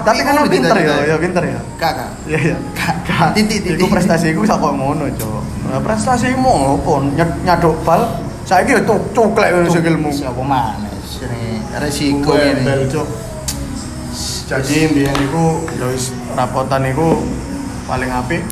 tapi 0.00 0.18
kan 0.20 0.34
pinter 0.44 0.76
ya 0.80 0.94
ya 1.04 1.16
pinter 1.16 1.42
ya 1.44 1.60
kakak 1.76 2.08
Iya 2.24 2.38
iya. 2.40 2.56
Gak 3.04 3.32
Titik, 3.32 3.60
titik. 3.62 3.78
Iku 3.78 3.86
prestasiku 3.88 4.44
sak 4.44 4.56
kok 4.58 4.72
ngono, 4.72 5.04
Cok. 5.12 5.40
Prestasimu 5.80 6.80
apa? 6.80 6.92
Nyed- 7.14 7.38
Nyaduk 7.44 7.76
bal. 7.84 8.00
Saiki 8.44 8.76
yo 8.76 8.80
cuk 8.84 9.00
cuklek 9.16 9.56
ngono 9.56 9.68
sikilmu. 9.72 10.12
siapa 10.12 10.42
mana 10.44 10.88
sini 11.00 11.64
resiko 11.80 12.36
ini. 12.36 12.92
Jadi 14.44 14.92
mbiyen 14.92 15.16
iku 15.24 15.64
ya 15.80 15.88
wis 15.88 16.12
rapotan 16.36 16.84
iku 16.84 17.16
paling 17.88 18.12
apik 18.12 18.44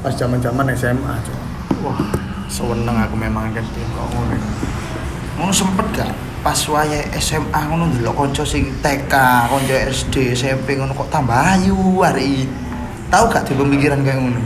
pas 0.00 0.16
zaman-zaman 0.16 0.72
SMA, 0.72 1.14
Cok. 1.20 1.38
Wah, 1.84 2.00
seneng 2.48 2.96
aku 2.96 3.16
memang 3.16 3.52
kan 3.52 3.64
kok 3.64 4.06
ngono. 4.12 4.36
ngono 5.34 5.52
sempet 5.52 5.86
gak 5.92 6.12
pas 6.40 6.56
wayahe 6.56 7.04
SMA 7.20 7.60
ngono 7.68 7.90
ndelok 7.90 8.14
kanca 8.16 8.44
sing 8.46 8.70
TK, 8.80 9.12
kanca 9.50 9.76
SD, 9.92 10.32
SMP 10.32 10.80
ngono 10.80 10.96
kok 10.96 11.10
tambah 11.12 11.34
ayu 11.34 11.76
hari 12.00 12.48
tahu 13.12 13.28
gak 13.28 13.44
di 13.48 13.52
pemikiran 13.58 14.00
kayak 14.00 14.20
ngono 14.22 14.40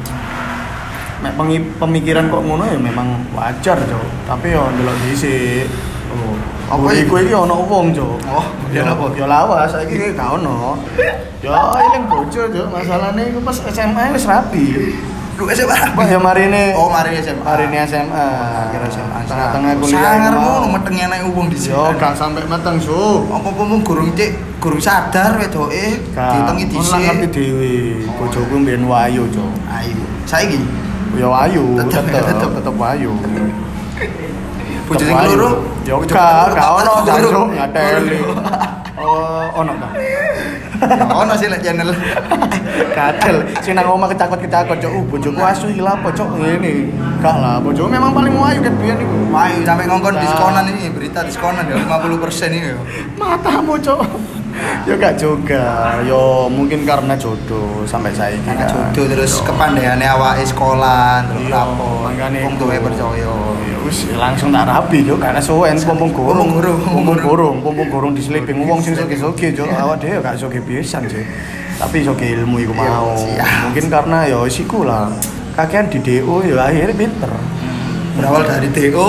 Mek 1.18 1.34
pemikiran 1.76 2.30
kok 2.30 2.40
ngono 2.40 2.62
ya 2.62 2.78
memang 2.78 3.10
wajar, 3.34 3.74
Cok. 3.76 4.06
Tapi 4.24 4.54
yo 4.54 4.70
ndelok 4.70 4.94
dhisik. 5.02 5.66
Oh, 6.08 6.34
Apa 6.68 6.84
apa 6.84 6.94
iku? 6.94 7.18
iki 7.18 7.34
ana 7.34 7.54
wong, 7.58 7.90
Cok. 7.90 8.16
Oh, 8.28 8.46
ya 8.70 8.80
ya 8.80 8.92
apa? 8.94 9.04
ya 9.12 9.26
lawas 9.26 9.66
saiki 9.68 10.14
gak 10.14 10.38
ono. 10.38 10.78
Ya 11.42 11.58
eling 11.76 12.06
bojo, 12.06 12.42
Cok. 12.46 12.66
Masalahnya 12.70 13.22
iku 13.26 13.38
pas 13.42 13.58
SMA 13.58 14.14
wis 14.14 14.24
rapi. 14.24 14.94
lu 15.38 15.46
SMA 15.54 15.70
Wah, 15.94 16.02
ya 16.02 16.18
marine. 16.18 16.74
oh 16.74 16.90
mari 16.90 17.14
SMA 17.16 17.46
Marine 17.46 17.86
SMA. 17.86 18.26
kira 18.74 18.90
SMA 18.90 19.22
Tengah-tengah 19.22 19.70
kuliah. 19.78 20.02
sangar 20.18 20.34
ngono 20.34 20.66
metenge 20.68 21.06
nek 21.06 21.20
di 21.46 21.58
Yo 21.62 21.94
gak 21.94 22.14
sampai 22.14 22.42
meteng, 22.44 22.74
Su. 22.76 23.22
apa-apa 23.38 23.62
mung 23.62 23.86
gurung 23.86 24.10
cek 24.14 24.34
gurung 24.58 24.82
sadar 24.82 25.38
wedoke 25.38 26.02
ditengi 26.10 26.64
Ono 26.74 26.90
lah 26.90 26.98
ngerti 27.00 27.26
dhisik 27.30 27.30
dhewe. 27.30 27.74
Bojoku 28.18 28.54
mbiyen 28.56 28.82
wayu, 28.82 29.30
Cok. 29.30 29.50
ayu 29.70 30.02
saiki 30.26 30.58
Ya 31.18 31.26
wayu, 31.26 31.64
Tetep, 31.82 32.04
tetep 32.06 32.24
tetep. 32.30 32.50
tetep 32.62 32.74
wayu. 32.78 33.12
bojo 34.88 35.04
sing 35.04 35.12
loro 35.12 35.50
Ya 35.84 35.96
gak, 36.00 36.56
gak 36.56 36.68
ono 36.80 36.92
jancuk 37.04 37.46
ngateli. 37.52 38.18
Oh, 38.98 39.44
ono 39.52 39.72
ta? 39.76 39.88
ya 40.80 41.04
ono 41.06 41.32
sih 41.36 41.48
lek 41.48 41.60
channel 41.60 41.90
Kadel, 42.94 43.36
sing 43.60 43.74
nang 43.76 43.84
omah 43.90 44.08
kecakot-kecakot, 44.08 44.78
cok. 44.78 44.90
Uh, 44.90 45.04
bojoku 45.06 45.40
asu 45.40 45.66
iki 45.68 45.82
apa, 45.82 46.08
cok? 46.08 46.28
Ngene. 46.38 46.88
Gak 47.20 47.36
lah, 47.36 47.58
bojoku 47.60 47.88
memang 47.90 48.14
paling 48.14 48.32
wayu 48.32 48.58
ket 48.62 48.74
biyen 48.78 48.96
iku. 48.96 49.16
Mayu 49.28 49.60
sampai 49.66 49.84
ngongkon 49.90 50.14
Nah. 50.14 50.22
diskonan 50.22 50.64
ini 50.70 50.88
berita 50.88 51.20
diskonan 51.26 51.64
ya 51.68 51.76
50% 51.84 52.48
ini 52.54 52.68
ya. 52.72 52.78
Matamu, 53.18 53.74
cok. 53.76 54.00
Ya 54.88 54.94
gak 54.96 55.14
juga. 55.20 55.64
Yo 56.02 56.48
mungkin 56.48 56.88
karena 56.88 57.12
jodoh 57.14 57.84
sampai 57.84 58.10
saiki. 58.10 58.40
Karena 58.42 58.64
kan. 58.64 58.90
jodoh 58.96 59.06
terus 59.12 59.32
Yo. 59.36 59.44
kepandaiane 59.44 60.06
awake 60.08 60.44
sekolah 60.48 61.28
terus 61.28 61.44
Iya, 61.44 61.62
Wong 61.68 62.54
iku. 62.56 62.64
tuwe 62.64 62.76
percaya. 62.80 63.32
Ya 63.68 63.76
wis 63.84 63.98
langsung 64.16 64.48
tak 64.48 64.64
rapi 64.64 65.04
yo 65.04 65.16
karena 65.20 65.40
suwen 65.40 65.76
pompong 65.76 66.10
gorong. 66.12 66.48
Pompong 66.58 67.18
gorong, 67.20 67.56
Pompong 67.60 67.88
gorong, 67.88 68.12
diseliping 68.16 68.64
wong 68.64 68.80
sing 68.80 68.96
soge-soge 68.96 69.52
yo 69.52 69.64
awak 69.68 70.00
dhewe 70.00 70.18
gak 70.24 70.40
soge 70.40 70.60
pisan 70.64 71.04
sih. 71.08 71.24
Tapi 71.78 72.02
soge 72.02 72.26
ilmu 72.34 72.58
iku 72.58 72.72
Iya, 72.74 72.90
mau. 72.90 73.14
Mungkin 73.68 73.84
karena 73.92 74.26
yo 74.26 74.48
wis 74.48 74.58
iku 74.58 74.82
lah. 74.82 75.12
Kakean 75.54 75.90
di 75.90 75.98
DO 76.00 76.42
yo 76.46 76.56
akhirnya 76.58 76.94
pinter. 76.94 77.30
Berawal 78.16 78.42
dari 78.46 78.68
DO 78.70 79.06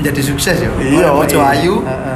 menjadi 0.00 0.20
sukses 0.24 0.56
ya. 0.56 0.70
Iya, 0.80 1.10
iya. 1.12 1.40
ayu. 1.52 1.84
Heeh. 1.84 2.11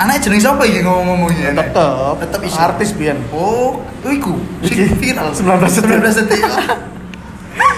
Anaknya 0.00 0.20
jeneng 0.24 0.40
siapa 0.40 0.62
iki 0.64 0.80
ngomong-ngomong 0.80 1.28
iki? 1.28 1.44
Tetep, 1.52 2.14
tetep 2.24 2.40
iso. 2.48 2.56
artis 2.56 2.90
biyen. 2.96 3.20
Oh, 3.36 3.84
iku. 4.08 4.32
Iki, 4.64 4.72
Sing 4.72 4.96
viral 4.96 5.28
19 5.28 5.60
detik. 5.60 6.00
19 6.00 6.20
detik. 6.24 6.40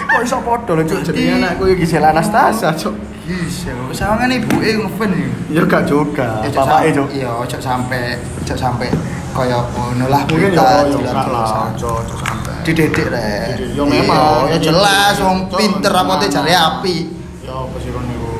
Kok 0.06 0.22
iso 0.22 0.36
padha 0.46 0.72
lho, 0.78 0.82
Cuk. 0.86 0.98
Jenenge 1.10 1.34
anakku 1.42 1.62
yo 1.66 1.74
Gisela 1.74 2.14
Anastasia, 2.14 2.70
Cuk. 2.78 2.94
Iya, 3.26 3.74
sawangane 3.90 4.38
ibuke 4.38 4.70
ngefan 4.70 5.10
iki. 5.18 5.30
Yo 5.50 5.62
gak 5.66 5.82
juga. 5.90 6.46
Ya, 6.46 6.50
Bapake, 6.54 6.94
Cuk. 6.94 7.08
Iya, 7.10 7.30
ojo 7.42 7.58
sampe 7.58 8.22
ojo 8.38 8.54
sampe 8.54 8.86
kaya 9.32 9.58
ngono 9.72 10.12
lah 10.12 10.22
Mungkin 10.28 10.52
yo 10.52 10.62
yo 10.62 11.00
jilat 11.00 11.16
gak 11.16 11.26
lah, 11.32 11.74
ojo 11.74 11.88
ojo 12.06 12.14
sampai. 12.22 12.54
dididik 12.62 13.10
rek. 13.10 13.58
Dididik. 13.58 13.74
Ya 13.74 13.82
memang. 13.82 14.46
ya 14.46 14.58
jelas 14.62 15.14
wong 15.18 15.50
pinter 15.50 15.90
apa 15.90 16.14
memang. 16.22 16.30
jare 16.30 16.54
api. 16.54 16.96
Ya 17.42 17.54
apa 17.56 17.76
sih 17.82 17.90
kon 17.90 18.04
niku? 18.06 18.30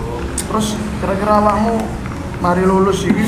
Terus 0.47 0.67
kira-kira 1.03 1.33
awakmu 1.43 1.83
mari 2.43 2.67
lulus 2.67 3.07
iki 3.07 3.25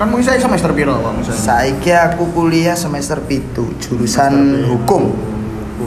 kan 0.00 0.08
mungkin 0.08 0.24
saya 0.24 0.40
semester 0.40 0.72
piro 0.72 0.96
awakmu 0.96 1.20
saya? 1.22 1.36
Saiki 1.36 1.92
aku 1.92 2.32
kuliah 2.32 2.74
semester 2.74 3.20
pitu 3.22 3.70
jurusan 3.78 4.32
Semester 4.32 4.72
hukum. 4.72 5.04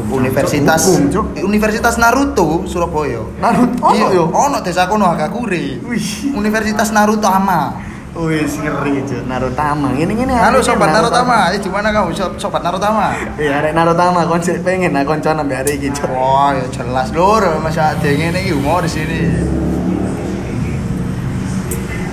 Universitas 0.05 0.91
Hukum. 0.91 1.23
Universitas 1.41 1.95
Naruto 1.95 2.67
Surabaya. 2.67 3.23
Naruto 3.39 3.79
ono 3.81 3.95
Iya, 3.95 4.07
yo. 4.13 4.27
ono 4.29 4.59
desa 4.59 4.85
kono 4.85 5.07
Hagakure. 5.07 5.81
Wih. 5.81 6.35
Universitas 6.35 6.91
Naruto 6.91 7.25
Ama. 7.25 7.79
Wis 8.15 8.55
ngeri 8.55 9.03
Cuk, 9.03 9.23
Narutama. 9.27 9.91
Ngene-ngene. 9.91 10.35
Halo 10.35 10.59
sobat 10.63 10.91
Narutama. 10.91 11.51
Eh 11.51 11.59
di 11.59 11.67
mana 11.67 11.91
kamu 11.91 12.11
Sob- 12.11 12.37
sobat 12.37 12.63
Narutama? 12.63 13.11
Iya, 13.35 13.59
arek 13.59 13.71
Narutama 13.75 14.23
kon 14.23 14.39
sik 14.39 14.63
pengen 14.63 14.95
aku 14.95 15.11
kancan 15.11 15.41
ambek 15.41 15.63
arek 15.65 15.73
iki 15.79 15.89
Cuk. 15.91 16.07
Wah, 16.11 16.55
ya 16.55 16.63
jelas 16.71 17.11
lur, 17.11 17.43
masa 17.59 17.95
ada 17.95 18.07
ngene 18.07 18.39
iki 18.39 18.51
humor 18.55 18.83
di 18.83 18.91
sini. 18.91 19.19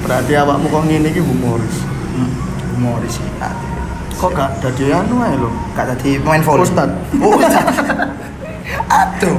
Berarti 0.03 0.33
awakmu 0.35 0.67
kok 0.67 0.83
ngene 0.85 1.09
iki 1.09 1.23
humoris. 1.23 1.77
Humor 2.75 2.99
di 3.01 3.11
sini. 3.11 3.31
Kok 4.13 4.31
gak 4.33 4.51
dadi 4.61 4.91
anu 4.91 5.19
ae 5.19 5.35
lho. 5.35 5.51
Gak 5.73 5.95
tadi 5.95 6.19
main 6.19 6.43
volley. 6.43 6.67
Ustad. 6.67 6.91
Oh, 7.19 7.39
Ustad. 7.39 7.67
Aduh, 8.89 9.37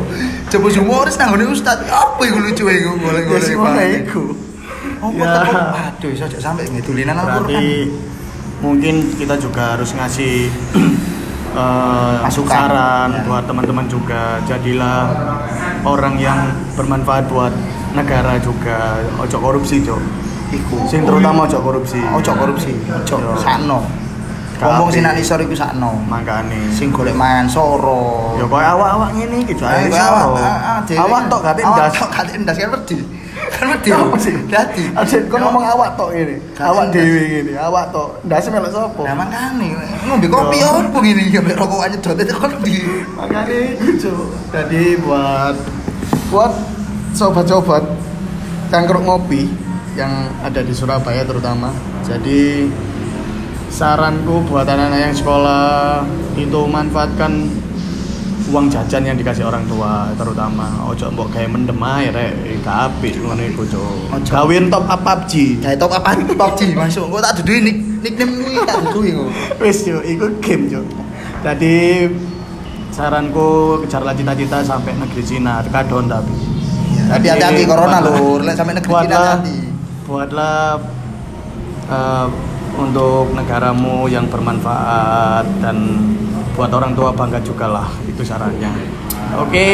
coba 0.49 0.67
humoris 0.71 1.15
nang 1.15 1.35
ngene 1.35 1.45
Ustad. 1.47 1.83
Apa 1.85 2.21
iku 2.23 2.39
lucu 2.39 2.63
iku 2.65 2.91
Ya 2.91 2.99
golek-golek. 2.99 3.43
sing 3.43 3.57
ngono 3.57 3.81
iku. 3.81 4.23
Oh, 5.03 5.11
Ya. 5.11 5.43
Aduh, 5.91 6.09
iso 6.09 6.25
sampe 6.39 6.63
ngedulinan 6.63 7.13
Al-Qur'an. 7.13 7.43
Berarti 7.43 7.91
mungkin 8.59 8.95
kita 9.19 9.35
juga 9.35 9.75
harus 9.75 9.91
ngasih 9.91 10.47
Masukan. 12.23 12.49
saran 12.49 13.09
Ya. 13.13 13.21
buat 13.27 13.43
teman-teman 13.45 13.85
juga. 13.85 14.39
Jadilah 14.47 15.11
orang 15.83 16.17
yang 16.17 16.39
bermanfaat 16.73 17.27
buat 17.27 17.51
negara 17.93 18.39
juga. 18.39 18.97
Ojo 19.19 19.37
korupsi, 19.37 19.83
Cok. 19.83 20.01
Iku. 20.53 20.77
Sing 20.85 21.01
terutama 21.01 21.49
ojo 21.49 21.57
korupsi. 21.59 21.97
ojo 21.99 22.31
korupsi, 22.31 22.71
ojo 22.85 23.15
Yo. 23.17 23.31
sakno. 23.41 23.81
Ngomong 24.53 24.89
sing 24.93 25.01
nang 25.03 25.17
isor 25.17 25.41
iku 25.41 25.51
sakno. 25.51 25.97
Makane. 26.05 26.69
Sing 26.71 26.87
golek 26.87 27.17
mangan 27.17 27.49
soro. 27.49 28.37
Ya 28.37 28.45
koyo 28.45 28.63
awak-awak 28.63 29.09
ngene 29.17 29.43
iki, 29.43 29.53
Cok. 29.57 29.67
Eh, 29.67 29.89
soro. 29.89 30.37
ah, 30.37 30.79
ah, 30.79 30.79
Awak 30.79 31.09
kan- 31.09 31.27
tok 31.27 31.39
gak 31.41 31.53
awak 31.57 31.57
tindas. 31.59 31.91
tok 31.97 32.09
gak 32.09 32.25
tindas 32.29 32.55
kan 32.55 32.69
wedi. 32.71 32.97
Kan 33.53 33.65
wedi. 33.75 33.89
Apa 33.91 34.17
sih? 34.17 34.33
Dadi. 34.47 34.83
Aja 34.93 35.17
kok 35.25 35.35
ngomong 35.35 35.65
awak 35.67 35.89
tok 35.99 36.09
ngene. 36.15 36.35
Awak 36.55 36.85
dhewe 36.93 37.21
ngene. 37.27 37.51
Awak 37.59 37.85
tok. 37.91 38.09
Ndase 38.23 38.47
melok 38.49 38.71
sapa? 38.71 39.01
Lah 39.03 39.15
makane 39.17 39.67
ngombe 40.07 40.27
kopi 40.31 40.57
Yo. 40.61 40.69
opo 40.79 40.97
ngene 41.01 41.21
iki 41.27 41.37
ambek 41.41 41.57
rokokan 41.59 41.89
nyedot 41.91 42.15
itu 42.15 42.35
kan 42.37 42.51
di 42.61 42.75
itu 42.77 43.91
Cuk. 43.99 44.27
Jadi 44.53 44.83
buat 45.01 45.55
buat 46.31 46.53
sobat-sobat 47.11 47.83
cangkruk 48.71 49.03
ngopi 49.03 49.49
yang 49.93 50.29
ada 50.41 50.61
di 50.61 50.73
Surabaya 50.73 51.21
terutama. 51.25 51.69
Jadi 52.05 52.67
saranku 53.73 54.45
buat 54.49 54.65
anak-anak 54.69 54.99
yang 55.09 55.15
sekolah 55.15 56.05
itu 56.37 56.61
manfaatkan 56.69 57.49
uang 58.53 58.69
jajan 58.69 59.01
yang 59.07 59.17
dikasih 59.17 59.45
orang 59.45 59.65
tua 59.65 60.09
terutama. 60.13 60.69
Ojo 60.89 61.09
mbok 61.13 61.33
gawe 61.33 61.47
mendem 61.49 61.79
ae 61.79 62.09
rek. 62.13 62.33
Gak 62.61 62.77
apik 62.89 63.17
ngono 63.19 63.43
iku 63.43 63.63
cuk 63.67 64.23
gawe 64.29 64.55
top 64.71 64.85
up 64.87 65.01
PUBG 65.03 65.33
Kayak 65.59 65.77
top 65.81 65.91
apa 65.97 66.15
PUBG 66.15 66.77
masuk. 66.77 67.09
Engko 67.09 67.19
tak 67.19 67.41
dudui 67.41 67.59
nick 67.59 67.77
nickname 68.03 68.33
iki 68.45 68.61
tak 68.63 68.77
dudui 68.87 69.09
engko. 69.15 69.25
wis 69.63 69.83
yo 69.87 69.99
iku 70.03 70.31
game 70.39 70.67
cuk 70.71 70.85
jadi 71.43 72.07
saranku 72.95 73.83
kejarlah 73.83 74.15
cita-cita 74.15 74.63
sampai 74.63 74.95
negeri 74.95 75.23
Cina. 75.27 75.59
Kadon 75.67 76.07
tapi 76.07 76.31
Tapi 77.03 77.25
Jadi, 77.27 77.35
hati-hati 77.35 77.63
corona 77.67 77.99
lur, 77.99 78.39
lek 78.47 78.55
sampai 78.55 78.79
negeri 78.79 78.93
Cina 79.03 79.17
hati. 79.19 79.62
Buatlah 80.13 80.77
eh, 81.89 82.27
untuk 82.77 83.33
negaramu 83.33 84.05
yang 84.05 84.29
bermanfaat 84.29 85.45
dan 85.57 85.97
buat 86.53 86.69
orang 86.69 86.93
tua 86.93 87.09
bangga 87.09 87.41
juga 87.41 87.65
lah 87.65 87.89
itu 88.05 88.21
sarannya 88.21 88.69
oke 89.41 89.69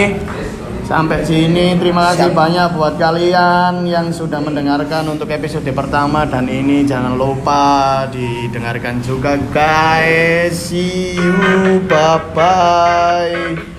Sampai 0.89 1.21
sini 1.21 1.77
terima 1.77 2.09
kasih 2.09 2.33
Siap. 2.33 2.41
banyak 2.41 2.67
buat 2.73 2.97
kalian 2.97 3.85
yang 3.85 4.09
sudah 4.09 4.41
mendengarkan 4.41 5.05
untuk 5.05 5.29
episode 5.29 5.69
pertama 5.69 6.25
dan 6.25 6.49
ini 6.49 6.81
jangan 6.81 7.13
lupa 7.13 8.09
didengarkan 8.09 8.97
juga 9.05 9.37
guys. 9.53 10.49
See 10.57 11.13
you 11.13 11.77
bye 11.85 12.17
bye. 12.33 13.78